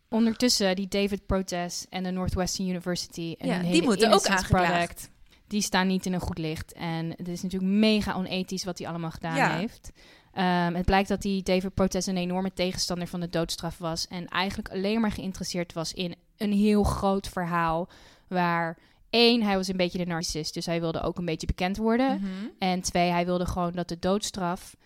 Ondertussen 0.09 0.77
die 0.77 0.89
David 0.89 1.27
Protest 1.27 1.87
en 1.91 2.03
de 2.03 2.11
Northwestern 2.11 2.69
University 2.69 3.35
en 3.39 3.49
Ja, 3.49 3.55
een 3.55 3.61
die 3.63 3.71
hele 3.71 3.85
moeten 3.87 4.13
ook 4.13 4.27
aangeklaagd. 4.27 5.11
Die 5.47 5.63
staan 5.63 5.87
niet 5.87 6.07
in 6.07 6.13
een 6.13 6.21
goed 6.21 6.39
licht. 6.39 6.73
En 6.73 7.11
het 7.17 7.29
is 7.29 7.43
natuurlijk 7.43 7.73
mega 7.73 8.15
onethisch 8.15 8.65
wat 8.65 8.79
hij 8.79 8.89
allemaal 8.89 9.11
gedaan 9.11 9.37
Ja. 9.37 9.57
heeft. 9.57 9.91
Ehm, 10.33 10.75
het 10.75 10.85
blijkt 10.85 11.09
dat 11.09 11.23
die 11.23 11.43
David 11.43 11.75
Protest 11.75 12.09
een 12.09 12.17
enorme 12.17 12.53
tegenstander 12.53 13.07
van 13.07 13.21
de 13.21 13.29
doodstraf 13.29 13.79
was 13.79 14.07
en 14.09 14.27
eigenlijk 14.27 14.71
alleen 14.71 15.01
maar 15.01 15.13
geïnteresseerd 15.13 15.73
was 15.73 15.93
in 15.93 16.15
een 16.37 16.53
heel 16.53 16.83
groot 16.83 17.29
verhaal 17.29 17.89
waar 18.29 18.79
één, 19.11 19.43
hij 19.43 19.57
was 19.57 19.69
een 19.69 19.77
beetje 19.77 19.99
de 19.99 20.07
narcist, 20.07 20.55
dus 20.55 20.67
hij 20.67 20.81
wilde 20.81 21.03
ook 21.03 21.19
een 21.19 21.25
beetje 21.25 21.47
bekend 21.47 21.77
worden. 21.77 22.21
Mhm. 22.21 22.29
En 22.59 22.81
twee, 22.81 23.11
hij 23.11 23.25
wilde 23.25 23.47
gewoon 23.47 23.73
dat 23.73 23.89
de 23.89 23.99
doodstraf. 23.99 24.77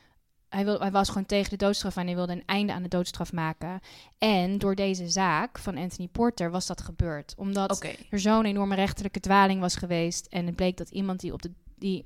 Hij, 0.48 0.64
wil, 0.64 0.80
hij 0.80 0.90
was 0.90 1.08
gewoon 1.08 1.26
tegen 1.26 1.50
de 1.50 1.56
doodstraf 1.56 1.96
en 1.96 2.06
hij 2.06 2.14
wilde 2.14 2.32
een 2.32 2.46
einde 2.46 2.72
aan 2.72 2.82
de 2.82 2.88
doodstraf 2.88 3.32
maken. 3.32 3.80
En 4.18 4.58
door 4.58 4.74
deze 4.74 5.08
zaak 5.08 5.58
van 5.58 5.76
Anthony 5.76 6.08
Porter 6.08 6.50
was 6.50 6.66
dat 6.66 6.80
gebeurd. 6.80 7.34
Omdat 7.36 7.84
er 8.10 8.20
zo'n 8.20 8.44
enorme 8.44 8.74
rechterlijke 8.74 9.20
dwaling 9.20 9.60
was 9.60 9.76
geweest. 9.76 10.26
En 10.26 10.46
het 10.46 10.56
bleek 10.56 10.76
dat 10.76 10.90
iemand 10.90 11.20
die 11.20 11.32
op, 11.32 11.42
de, 11.42 11.50
die 11.78 12.04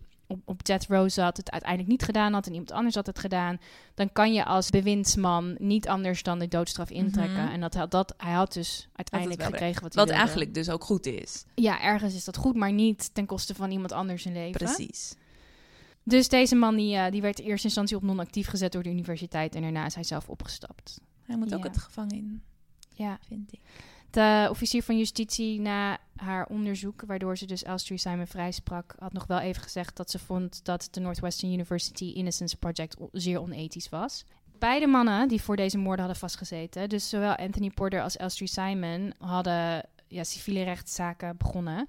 op, 0.63 0.85
row 0.89 1.09
zat 1.11 1.37
het 1.37 1.51
uiteindelijk 1.51 1.91
niet 1.91 2.03
gedaan 2.03 2.33
had 2.33 2.47
en 2.47 2.53
iemand 2.53 2.73
anders 2.73 2.95
had 2.95 3.07
het 3.07 3.19
gedaan. 3.19 3.59
Dan 3.95 4.13
kan 4.13 4.33
je 4.33 4.45
als 4.45 4.71
bewindsman 4.71 5.57
niet 5.59 5.89
anders 5.89 6.23
dan 6.23 6.39
de 6.39 6.49
doodstraf 6.49 6.91
intrekken. 6.91 7.43
Mhm. 7.45 7.53
En 7.53 7.61
dat, 7.61 7.75
had- 7.75 7.91
dat, 7.91 8.15
hij 8.17 8.33
had 8.33 8.53
dus 8.53 8.89
uiteindelijk 8.93 9.43
gekregen 9.43 9.83
wat 9.83 9.95
hij 9.95 10.03
Wat 10.03 10.09
wilde. 10.09 10.13
eigenlijk 10.21 10.55
dus 10.55 10.71
ook 10.71 10.85
goed 10.85 11.07
is. 11.07 11.45
Ja, 11.55 11.83
ergens 11.83 12.15
is 12.15 12.25
dat 12.25 12.37
goed, 12.37 12.55
maar 12.57 12.73
niet 12.73 13.15
ten 13.15 13.27
koste 13.27 13.55
van 13.55 13.71
iemand 13.71 13.93
anders 13.93 14.23
zijn 14.23 14.35
leven. 14.35 14.65
Precies. 14.67 15.15
Dus 16.03 16.29
deze 16.29 16.55
man 16.55 16.77
die, 16.77 16.97
eh, 16.97 17.11
die 17.11 17.21
werd 17.23 17.39
in 17.39 17.47
eerste 17.47 17.67
instantie 17.67 17.97
op 17.97 18.03
non-actief 18.03 18.49
gezet 18.49 18.73
door 18.73 18.83
de 18.83 18.91
universiteit 18.91 19.55
en 19.55 19.63
daarna 19.63 19.87
is 19.87 19.95
hij 19.95 20.05
zelf 20.05 20.29
opgestapt. 20.29 21.01
Hij 21.23 21.37
moet 21.37 21.55
ook 21.55 21.65
het 21.65 21.79
gevangen 21.79 22.15
in, 22.17 22.43
Ja. 22.95 23.19
vind 23.29 23.53
ik. 23.53 23.61
De 24.11 24.47
officier 24.51 24.83
van 24.83 24.99
justitie 24.99 25.61
na 25.61 25.99
haar 26.17 26.47
onderzoek, 26.47 27.03
waardoor 27.07 27.39
ze 27.39 27.47
dus 27.47 27.63
Elstree 27.63 27.99
Simon 27.99 28.27
vrijsprak, 28.27 28.95
had 28.99 29.13
nog 29.13 29.27
wel 29.27 29.39
even 29.39 29.63
gezegd 29.63 29.97
dat 29.97 30.11
ze 30.11 30.19
vond 30.19 30.65
dat 30.65 30.89
de 30.91 31.01
Northwestern 31.01 31.53
University 31.53 32.05
Innocence 32.05 32.57
Project 32.57 32.97
zeer 33.13 33.41
onethisch 33.41 33.89
was. 33.89 34.25
Beide 34.59 34.87
mannen 34.87 35.29
die 35.29 35.43
voor 35.43 35.57
deze 35.57 35.79
moorden 35.79 36.05
hadden 36.05 36.21
vastgezeten, 36.21 36.89
dus 36.89 37.09
zowel 37.09 37.37
Anthony 37.37 37.71
Porter 37.71 38.03
als 38.03 38.17
Elstree 38.17 38.49
Simon, 38.49 39.13
hadden 39.19 39.83
ja, 40.07 40.25
civiele 40.25 40.63
rechtszaken 40.63 41.37
begonnen. 41.37 41.89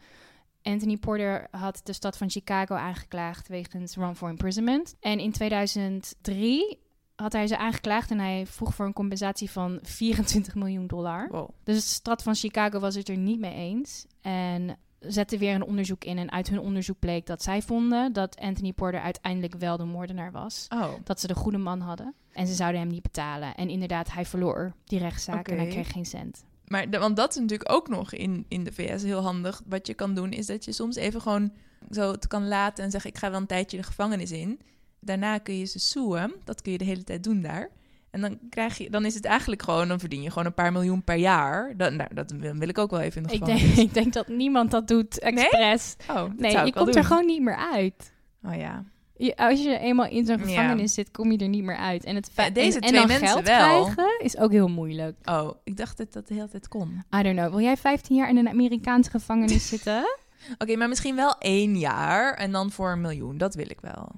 Anthony 0.64 0.98
Porter 0.98 1.48
had 1.52 1.82
de 1.84 1.94
stad 1.94 2.18
van 2.18 2.30
Chicago 2.30 2.76
aangeklaagd 2.76 3.48
wegens 3.48 3.96
wrongful 3.96 4.28
imprisonment. 4.28 4.96
En 5.00 5.20
in 5.20 5.32
2003 5.32 6.80
had 7.22 7.34
hij 7.34 7.48
ze 7.48 7.58
aangeklaagd 7.58 8.12
en 8.12 8.20
hij 8.20 8.46
vroeg 8.46 8.74
voor 8.76 8.86
een 8.86 8.94
compensatie 8.94 9.52
van 9.52 9.80
24 10.00 10.56
miljoen 10.56 10.88
dollar. 10.88 11.28
Wow. 11.32 11.50
Dus 11.64 11.76
de 11.76 11.82
stad 11.82 12.24
van 12.24 12.36
Chicago 12.36 12.80
was 12.80 12.96
het 12.96 13.10
er 13.10 13.18
niet 13.18 13.40
mee 13.40 13.54
eens. 13.54 14.06
En 14.22 14.78
zette 15.00 15.38
weer 15.38 15.56
een 15.56 15.64
onderzoek 15.64 16.04
in. 16.04 16.18
En 16.18 16.32
uit 16.32 16.50
hun 16.50 16.60
onderzoek 16.60 17.00
bleek 17.00 17.26
dat 17.26 17.44
zij 17.44 17.62
vonden 17.62 18.14
dat 18.14 18.38
Anthony 18.40 18.74
Porter 18.74 19.02
uiteindelijk 19.02 19.56
wel 19.56 19.78
de 19.78 19.84
moordenaar 19.84 20.32
was. 20.32 20.66
Oh, 20.74 20.92
Dat 21.04 21.20
ze 21.20 21.28
de 21.28 21.36
goede 21.36 21.58
man 21.58 21.80
hadden. 21.80 22.14
En 22.34 22.48
ze 22.48 22.54
zouden 22.54 22.82
hem 22.82 22.90
niet 22.90 23.02
betalen. 23.02 23.56
En 23.56 23.70
inderdaad, 23.70 24.12
hij 24.12 24.26
verloor 24.26 24.74
die 24.86 25.00
rechtszaak 25.00 25.48
en 25.48 25.58
hij 25.58 25.68
kreeg 25.68 25.92
geen 25.92 26.06
cent. 26.06 26.44
maar 26.66 26.90
de- 26.90 26.98
want 27.00 27.16
dat 27.16 27.30
is 27.30 27.42
natuurlijk 27.42 27.72
ook 27.72 27.88
nog 27.88 28.14
in, 28.14 28.46
in 28.48 28.64
de 28.64 28.72
VS 28.72 29.04
heel 29.04 29.22
handig. 29.22 29.62
Wat 29.66 29.88
je 29.88 29.94
kan 29.94 30.14
doen, 30.14 30.32
is 30.32 30.46
dat 30.46 30.66
je 30.66 30.72
soms 30.72 30.96
even 30.96 31.22
gewoon 31.22 31.52
zo 31.92 32.12
het 32.12 32.28
kan 32.28 32.48
laten 32.48 32.84
en 32.84 32.92
zeggen: 32.92 33.10
Ik 33.10 33.18
ga 33.18 33.30
wel 33.32 33.40
een 33.40 33.46
tijdje 33.48 33.78
de 33.78 33.84
gevangenis 33.84 34.32
in. 34.32 34.60
Daarna 35.00 35.38
kun 35.38 35.58
je 35.58 35.66
ze 35.66 35.80
soeën. 35.80 36.34
Dat 36.44 36.62
kun 36.62 36.72
je 36.72 36.78
de 36.78 36.84
hele 36.86 37.04
tijd 37.04 37.24
doen 37.24 37.42
daar. 37.42 37.70
En 38.12 38.22
dan, 38.22 38.40
krijg 38.50 38.78
je, 38.78 38.90
dan 38.90 39.06
is 39.06 39.14
het 39.14 39.26
eigenlijk 39.26 39.62
gewoon, 39.64 39.88
dan 39.88 40.00
verdien 40.00 40.22
je 40.22 40.30
gewoon 40.30 40.46
een 40.46 40.54
paar 40.54 40.72
miljoen 40.72 41.04
per 41.04 41.16
jaar. 41.16 41.74
Dan, 41.78 41.96
nou, 41.96 42.14
dat 42.14 42.32
wil 42.32 42.70
ik 42.70 42.78
ook 42.78 42.92
wel 42.92 43.00
even 43.00 43.22
in 43.22 43.28
de 43.28 43.34
Ik 43.34 43.40
gevangenis. 43.40 43.76
denk, 43.76 43.88
ik 43.88 43.94
denk 43.94 44.14
dat 44.14 44.28
niemand 44.28 44.72
dat 44.72 44.88
doet 44.88 45.20
expres. 45.20 45.96
Oh, 46.10 46.16
dat 46.16 46.38
Nee, 46.38 46.52
zou 46.52 46.62
je 46.64 46.68
ik 46.70 46.74
wel 46.74 46.84
komt 46.84 46.96
er 46.96 47.04
gewoon 47.04 47.26
niet 47.26 47.42
meer 47.42 47.56
uit. 47.74 48.14
Oh 48.44 48.56
ja. 48.56 48.84
Je, 49.16 49.36
als 49.38 49.64
je 49.64 49.78
eenmaal 49.80 50.08
in 50.08 50.26
zo'n 50.26 50.38
Ja. 50.40 50.44
gevangenis 50.46 50.94
zit, 50.94 51.12
kom 51.12 51.32
je 51.32 51.38
er 51.38 51.48
niet 51.48 51.64
meer 51.64 51.76
uit. 51.78 52.04
En, 52.04 52.16
het 52.16 52.32
Ja, 52.36 52.50
deze 52.50 52.80
en, 52.80 52.82
en 52.82 52.88
twee 52.88 53.00
dan 53.00 53.08
mensen 53.08 53.28
geld 53.28 53.46
wel. 53.48 53.84
krijgen 53.84 54.20
is 54.24 54.38
ook 54.38 54.52
heel 54.52 54.68
moeilijk. 54.68 55.18
Oh, 55.24 55.50
ik 55.64 55.78
dacht 55.78 55.98
dat 55.98 56.14
dat 56.14 56.28
de 56.28 56.34
hele 56.34 56.48
tijd 56.50 56.68
kon. 56.68 57.04
I 57.16 57.24
don't 57.24 57.36
know. 57.38 57.50
Wil 57.50 57.60
jij 57.62 57.78
15 57.78 58.16
jaar 58.16 58.30
in 58.30 58.38
een 58.38 58.50
Amerikaanse 58.50 59.10
gevangenis 59.10 59.68
zitten? 59.76 60.18
Oké, 60.58 60.76
maar 60.76 60.88
misschien 60.90 61.16
wel 61.16 61.36
één 61.40 61.78
jaar 61.78 62.34
en 62.34 62.52
dan 62.52 62.72
voor 62.72 62.92
een 62.92 63.02
miljoen. 63.02 63.38
Dat 63.38 63.56
wil 63.56 63.70
ik 63.70 63.82
wel. 63.82 64.12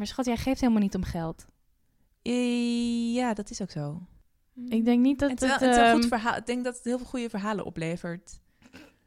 Maar 0.00 0.08
schat, 0.08 0.26
jij 0.26 0.36
geeft 0.36 0.60
helemaal 0.60 0.82
niet 0.82 0.94
om 0.94 1.04
geld. 1.04 1.46
Ja, 3.12 3.34
dat 3.34 3.50
is 3.50 3.62
ook 3.62 3.70
zo. 3.70 4.00
Ik 4.68 4.84
denk 4.84 5.00
niet 5.00 5.18
dat 5.18 5.30
het, 5.30 5.40
wel- 5.40 5.50
het 5.50 5.92
goed 5.92 6.00
ehm, 6.00 6.08
verhaal. 6.08 6.36
Ik 6.36 6.46
denk 6.46 6.64
dat 6.64 6.74
het 6.76 6.84
heel 6.84 6.98
veel 6.98 7.06
goede 7.06 7.28
verhalen 7.30 7.64
oplevert. 7.64 8.40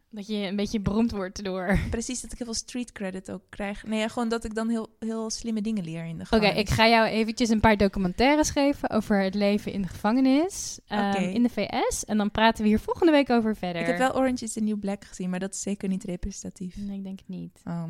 dat 0.09 0.27
je 0.27 0.35
een 0.35 0.55
beetje 0.55 0.79
beroemd 0.79 1.11
wordt 1.11 1.43
door... 1.43 1.79
Precies, 1.89 2.21
dat 2.21 2.31
ik 2.31 2.37
heel 2.37 2.47
veel 2.47 2.55
street 2.55 2.91
credit 2.91 3.31
ook 3.31 3.41
krijg. 3.49 3.83
Nee, 3.83 3.99
ja, 3.99 4.07
gewoon 4.07 4.29
dat 4.29 4.43
ik 4.43 4.55
dan 4.55 4.69
heel, 4.69 4.95
heel 4.99 5.29
slimme 5.29 5.61
dingen 5.61 5.83
leer 5.83 6.05
in 6.05 6.17
de 6.17 6.23
Oké, 6.23 6.35
gevangenis. 6.35 6.61
ik 6.61 6.69
ga 6.69 6.87
jou 6.87 7.07
eventjes 7.07 7.49
een 7.49 7.59
paar 7.59 7.77
documentaires 7.77 8.49
geven 8.49 8.89
over 8.89 9.21
het 9.21 9.35
leven 9.35 9.71
in 9.71 9.81
de 9.81 9.87
gevangenis 9.87 10.79
ehm, 10.87 11.09
Oké. 11.09 11.21
in 11.21 11.43
de 11.43 11.49
VS. 11.49 12.05
En 12.05 12.17
dan 12.17 12.31
praten 12.31 12.63
we 12.63 12.69
hier 12.69 12.79
volgende 12.79 13.11
week 13.11 13.29
over 13.29 13.55
verder. 13.55 13.81
Ik 13.81 13.87
heb 13.87 13.97
wel 13.97 14.15
Orange 14.15 14.43
is 14.43 14.53
the 14.53 14.59
New 14.59 14.79
Black 14.79 15.05
gezien, 15.05 15.29
maar 15.29 15.39
dat 15.39 15.53
is 15.53 15.61
zeker 15.61 15.89
niet 15.89 16.03
representatief. 16.03 16.77
Nee, 16.77 16.97
ik 16.97 17.03
denk 17.03 17.19
het 17.19 17.27
niet. 17.29 17.61
Oh, 17.63 17.83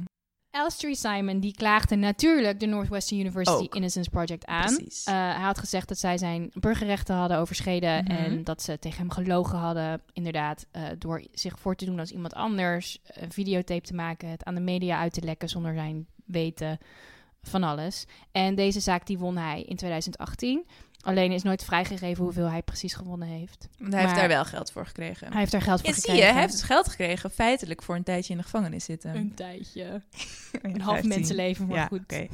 Elstree 0.54 0.96
Simon 0.96 1.40
die 1.40 1.54
klaagde 1.54 1.96
natuurlijk 1.96 2.60
de 2.60 2.66
Northwestern 2.66 3.20
University 3.20 3.64
Ook. 3.64 3.76
Innocence 3.76 4.10
Project 4.10 4.46
aan. 4.46 4.78
Eh, 4.78 5.14
hij 5.14 5.42
had 5.44 5.58
gezegd 5.58 5.88
dat 5.88 5.98
zij 5.98 6.18
zijn 6.18 6.52
burgerrechten 6.54 7.16
hadden 7.16 7.38
overschreden 7.38 8.04
Mhm. 8.04 8.12
en 8.12 8.44
dat 8.44 8.62
ze 8.62 8.80
tegen 8.80 8.98
hem 9.00 9.12
gelogen 9.12 9.58
hadden, 9.58 10.02
inderdaad, 10.14 10.66
eh, 10.72 10.84
door 10.98 11.24
zich 11.32 11.60
voor 11.60 11.76
te 11.76 11.86
doen 11.86 12.00
als 12.00 12.12
iemand 12.12 12.34
anders, 12.34 13.00
een 13.06 13.32
videotape 13.32 13.82
te 13.88 13.94
maken, 13.94 14.30
het 14.30 14.44
aan 14.44 14.56
de 14.56 14.62
media 14.62 15.00
uit 15.00 15.14
te 15.14 15.22
lekken 15.22 15.50
zonder 15.50 15.74
zijn 15.74 16.08
weten 16.26 16.78
van 17.42 17.64
alles. 17.64 18.06
En 18.32 18.56
deze 18.56 18.80
zaak 18.80 19.06
die 19.08 19.18
won 19.20 19.38
hij 19.38 19.62
in 19.62 19.76
2018. 19.76 20.66
Alleen 21.04 21.32
is 21.32 21.44
nooit 21.44 21.64
vrijgegeven 21.64 22.24
hoeveel 22.24 22.50
hij 22.50 22.62
precies 22.62 22.94
gewonnen 22.94 23.28
heeft. 23.28 23.68
Want 23.80 23.94
hij 23.94 24.02
heeft 24.02 24.16
daar 24.16 24.28
wel 24.28 24.46
geld 24.46 24.72
voor 24.72 24.86
gekregen. 24.86 25.28
Hij 25.28 25.40
heeft 25.40 25.52
daar 25.52 25.62
geld 25.62 25.80
voor 25.80 25.90
ja, 25.90 25.96
zie 25.96 26.02
gekregen. 26.02 26.26
je, 26.28 26.32
hij 26.32 26.42
heeft 26.42 26.54
dus 26.54 26.64
geld 26.64 26.90
gekregen 26.90 27.32
feitelijk 27.32 27.82
voor 27.82 27.96
een 27.96 28.04
tijdje 28.04 28.32
in 28.32 28.38
de 28.38 28.44
gevangenis 28.44 28.86
zitten. 28.86 29.16
een 29.16 29.34
tijdje. 29.34 29.84
Een 30.62 30.82
half 30.82 31.00
15. 31.00 31.08
mensenleven, 31.10 31.68
maar 31.68 31.76
ja, 31.78 31.86
goed. 31.86 32.28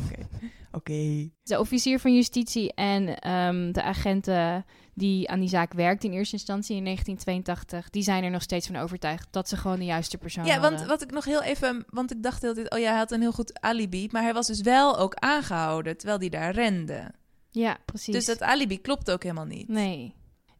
Oké. 0.71 1.29
De 1.43 1.59
officier 1.59 1.99
van 1.99 2.15
justitie 2.15 2.73
en 2.73 3.19
ehm, 3.19 3.71
de 3.71 3.83
agenten 3.83 4.65
die 4.93 5.29
aan 5.29 5.39
die 5.39 5.49
zaak 5.49 5.73
werkt 5.73 6.03
in 6.03 6.11
eerste 6.11 6.35
instantie 6.35 6.75
in 6.75 6.83
1982, 6.83 7.89
die 7.89 8.03
zijn 8.03 8.23
er 8.23 8.31
nog 8.31 8.41
steeds 8.41 8.67
van 8.67 8.75
overtuigd 8.75 9.27
dat 9.31 9.49
ze 9.49 9.57
gewoon 9.57 9.79
de 9.79 9.85
juiste 9.85 10.17
persoon 10.17 10.45
Ja, 10.45 10.59
want 10.59 10.69
hadden. 10.69 10.87
wat 10.87 11.01
ik 11.01 11.11
nog 11.11 11.25
heel 11.25 11.43
even... 11.43 11.85
Want 11.89 12.11
ik 12.11 12.23
dacht 12.23 12.41
hele 12.41 12.53
tijd, 12.53 12.71
oh 12.71 12.79
ja, 12.79 12.89
hij 12.89 12.97
had 12.97 13.11
een 13.11 13.21
heel 13.21 13.31
goed 13.31 13.61
alibi. 13.61 14.09
Maar 14.11 14.23
hij 14.23 14.33
was 14.33 14.47
dus 14.47 14.61
wel 14.61 14.97
ook 14.97 15.15
aangehouden 15.15 15.97
terwijl 15.97 16.19
hij 16.19 16.29
daar 16.29 16.51
rende. 16.53 17.11
Ja, 17.51 17.77
precies. 17.85 18.13
Dus 18.13 18.25
dat 18.25 18.41
alibi 18.41 18.81
klopt 18.81 19.11
ook 19.11 19.23
helemaal 19.23 19.45
niet. 19.45 19.67
Nee. 19.67 20.13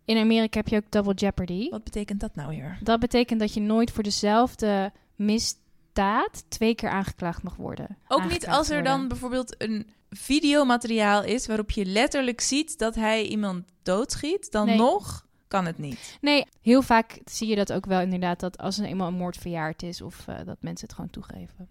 In 0.05 0.17
Amerika 0.17 0.57
heb 0.57 0.67
je 0.67 0.75
ook 0.75 0.91
double 0.91 1.13
jeopardy. 1.13 1.69
Wat 1.69 1.83
betekent 1.83 2.19
dat 2.19 2.35
nou 2.35 2.49
weer? 2.49 2.77
Dat 2.81 2.99
betekent 2.99 3.39
dat 3.39 3.53
je 3.53 3.59
nooit 3.61 3.91
voor 3.91 4.03
dezelfde 4.03 4.91
misdaad 5.15 6.43
twee 6.47 6.75
keer 6.75 6.89
aangeklaagd 6.89 7.43
mag 7.43 7.55
worden. 7.55 7.97
Ook 8.07 8.29
niet 8.31 8.47
als 8.47 8.67
er 8.69 8.73
worden. 8.73 8.91
dan 8.91 9.07
bijvoorbeeld 9.07 9.55
een 9.57 9.89
videomateriaal 10.09 11.23
is... 11.23 11.47
waarop 11.47 11.71
je 11.71 11.85
letterlijk 11.85 12.41
ziet 12.41 12.77
dat 12.77 12.95
hij 12.95 13.25
iemand 13.25 13.65
doodschiet... 13.83 14.51
dan 14.51 14.65
Nee. 14.65 14.77
nog 14.77 15.27
kan 15.47 15.65
het 15.65 15.77
niet. 15.77 16.17
Nee, 16.21 16.45
heel 16.61 16.81
vaak 16.81 17.19
zie 17.25 17.47
je 17.47 17.55
dat 17.55 17.73
ook 17.73 17.85
wel 17.85 18.01
inderdaad, 18.01 18.39
dat 18.39 18.57
als 18.57 18.77
er 18.77 18.85
eenmaal 18.85 19.07
een 19.07 19.13
moord 19.13 19.37
verjaard 19.37 19.83
is 19.83 20.01
of 20.01 20.27
eh, 20.27 20.35
dat 20.45 20.57
mensen 20.59 20.87
het 20.87 20.95
gewoon 20.95 21.09
toegeven. 21.09 21.69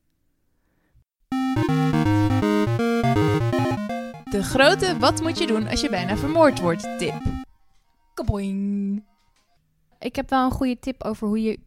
De 4.31 4.43
grote 4.43 4.99
wat 4.99 5.21
moet 5.23 5.39
je 5.39 5.47
doen 5.47 5.69
als 5.69 5.81
je 5.81 5.89
bijna 5.89 6.17
vermoord 6.17 6.61
wordt 6.61 6.99
tip. 6.99 7.23
Kaboing. 8.15 9.03
Ik 9.99 10.17
heb 10.17 10.31
wel 10.31 10.45
een 10.45 10.51
goede 10.51 10.79
tip 10.79 11.05
over 11.05 11.27
hoe 11.29 11.43
je 11.43 11.59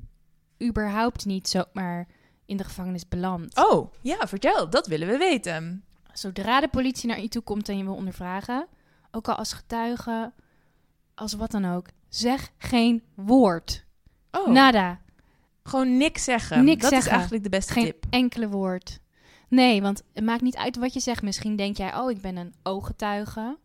überhaupt 0.63 1.25
niet 1.25 1.47
zomaar 1.49 2.07
in 2.45 2.57
de 2.57 2.63
gevangenis 2.63 3.07
belandt. 3.07 3.57
Oh, 3.57 3.93
ja, 4.01 4.27
vertel. 4.27 4.69
Dat 4.69 4.87
willen 4.87 5.07
we 5.07 5.17
weten. 5.17 5.83
Zodra 6.13 6.59
de 6.59 6.67
politie 6.67 7.07
naar 7.09 7.21
je 7.21 7.27
toe 7.29 7.41
komt 7.41 7.69
en 7.69 7.77
je 7.77 7.83
wil 7.83 7.95
ondervragen, 7.95 8.67
ook 9.11 9.27
al 9.27 9.35
als 9.35 9.53
getuige, 9.53 10.31
als 11.15 11.33
wat 11.33 11.51
dan 11.51 11.65
ook, 11.73 11.85
zeg 12.09 12.51
geen 12.57 13.03
woord. 13.15 13.85
Oh, 14.31 14.47
Nada. 14.47 14.99
gewoon 15.63 15.97
niks 15.97 16.23
zeggen. 16.23 16.63
Niks 16.63 16.81
dat 16.81 16.89
zeggen. 16.91 17.07
is 17.11 17.13
eigenlijk 17.17 17.43
de 17.43 17.49
beste 17.49 17.73
Geen 17.73 17.83
tip. 17.85 18.05
enkele 18.09 18.49
woord. 18.49 18.99
Nee, 19.51 19.81
want 19.81 20.03
het 20.13 20.23
maakt 20.23 20.41
niet 20.41 20.55
uit 20.55 20.75
wat 20.77 20.93
je 20.93 20.99
zegt. 20.99 21.21
Misschien 21.21 21.55
denk 21.55 21.77
jij, 21.77 21.95
oh, 21.95 22.11
ik 22.11 22.21
ben 22.21 22.35
een 22.37 22.53
ooggetuige. 22.63 23.57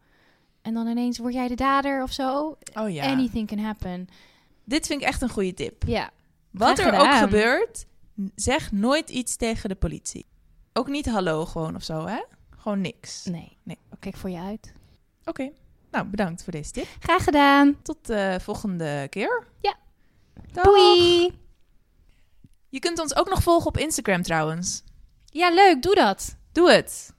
En 0.63 0.75
dan 0.75 0.87
ineens 0.87 1.19
word 1.19 1.35
jij 1.35 1.49
de 1.49 1.55
dader 1.55 2.03
of 2.03 2.13
zo. 2.13 2.59
Oh 2.75 2.91
ja. 2.91 3.05
Anything 3.05 3.49
can 3.49 3.59
happen. 3.59 4.09
Dit 4.65 4.87
vind 4.87 5.01
ik 5.01 5.07
echt 5.07 5.23
een 5.23 5.29
goede 5.29 5.55
tip. 5.55 5.83
Ja, 5.87 6.11
Wat 6.51 6.79
er 6.79 6.99
ook 7.01 7.15
gebeurt, 7.15 7.87
zeg 8.35 8.73
nooit 8.73 9.11
iets 9.11 9.37
tegen 9.37 9.69
de 9.69 9.75
politie. 9.75 10.27
Ook 10.73 10.89
niet 10.89 11.07
hallo 11.07 11.45
gewoon 11.47 11.75
of 11.77 11.83
zo, 11.83 12.07
hè? 12.07 12.23
Gewoon 12.57 12.81
niks. 12.81 13.25
nee. 13.25 13.57
Nee. 13.63 13.79
Kijk 13.99 14.17
voor 14.17 14.31
je 14.31 14.39
uit. 14.39 14.73
Oké. 15.25 15.51
Nou, 15.91 16.07
bedankt 16.07 16.43
voor 16.45 16.53
deze 16.53 16.71
tip. 16.71 16.87
Graag 16.99 17.25
gedaan. 17.25 17.77
Tot 17.83 18.07
de 18.07 18.39
volgende 18.43 19.07
keer. 19.11 19.47
Ja. 19.61 19.75
Doei. 20.63 21.31
Je 22.69 22.79
kunt 22.79 22.99
ons 23.01 23.17
ook 23.17 23.29
nog 23.29 23.43
volgen 23.43 23.67
op 23.67 23.77
Instagram 23.77 24.23
trouwens. 24.23 24.83
Ja, 25.37 25.51
leuk. 25.51 25.83
Doe 25.83 25.95
dat. 25.95 26.37
Doe 26.53 26.71
het. 26.71 27.15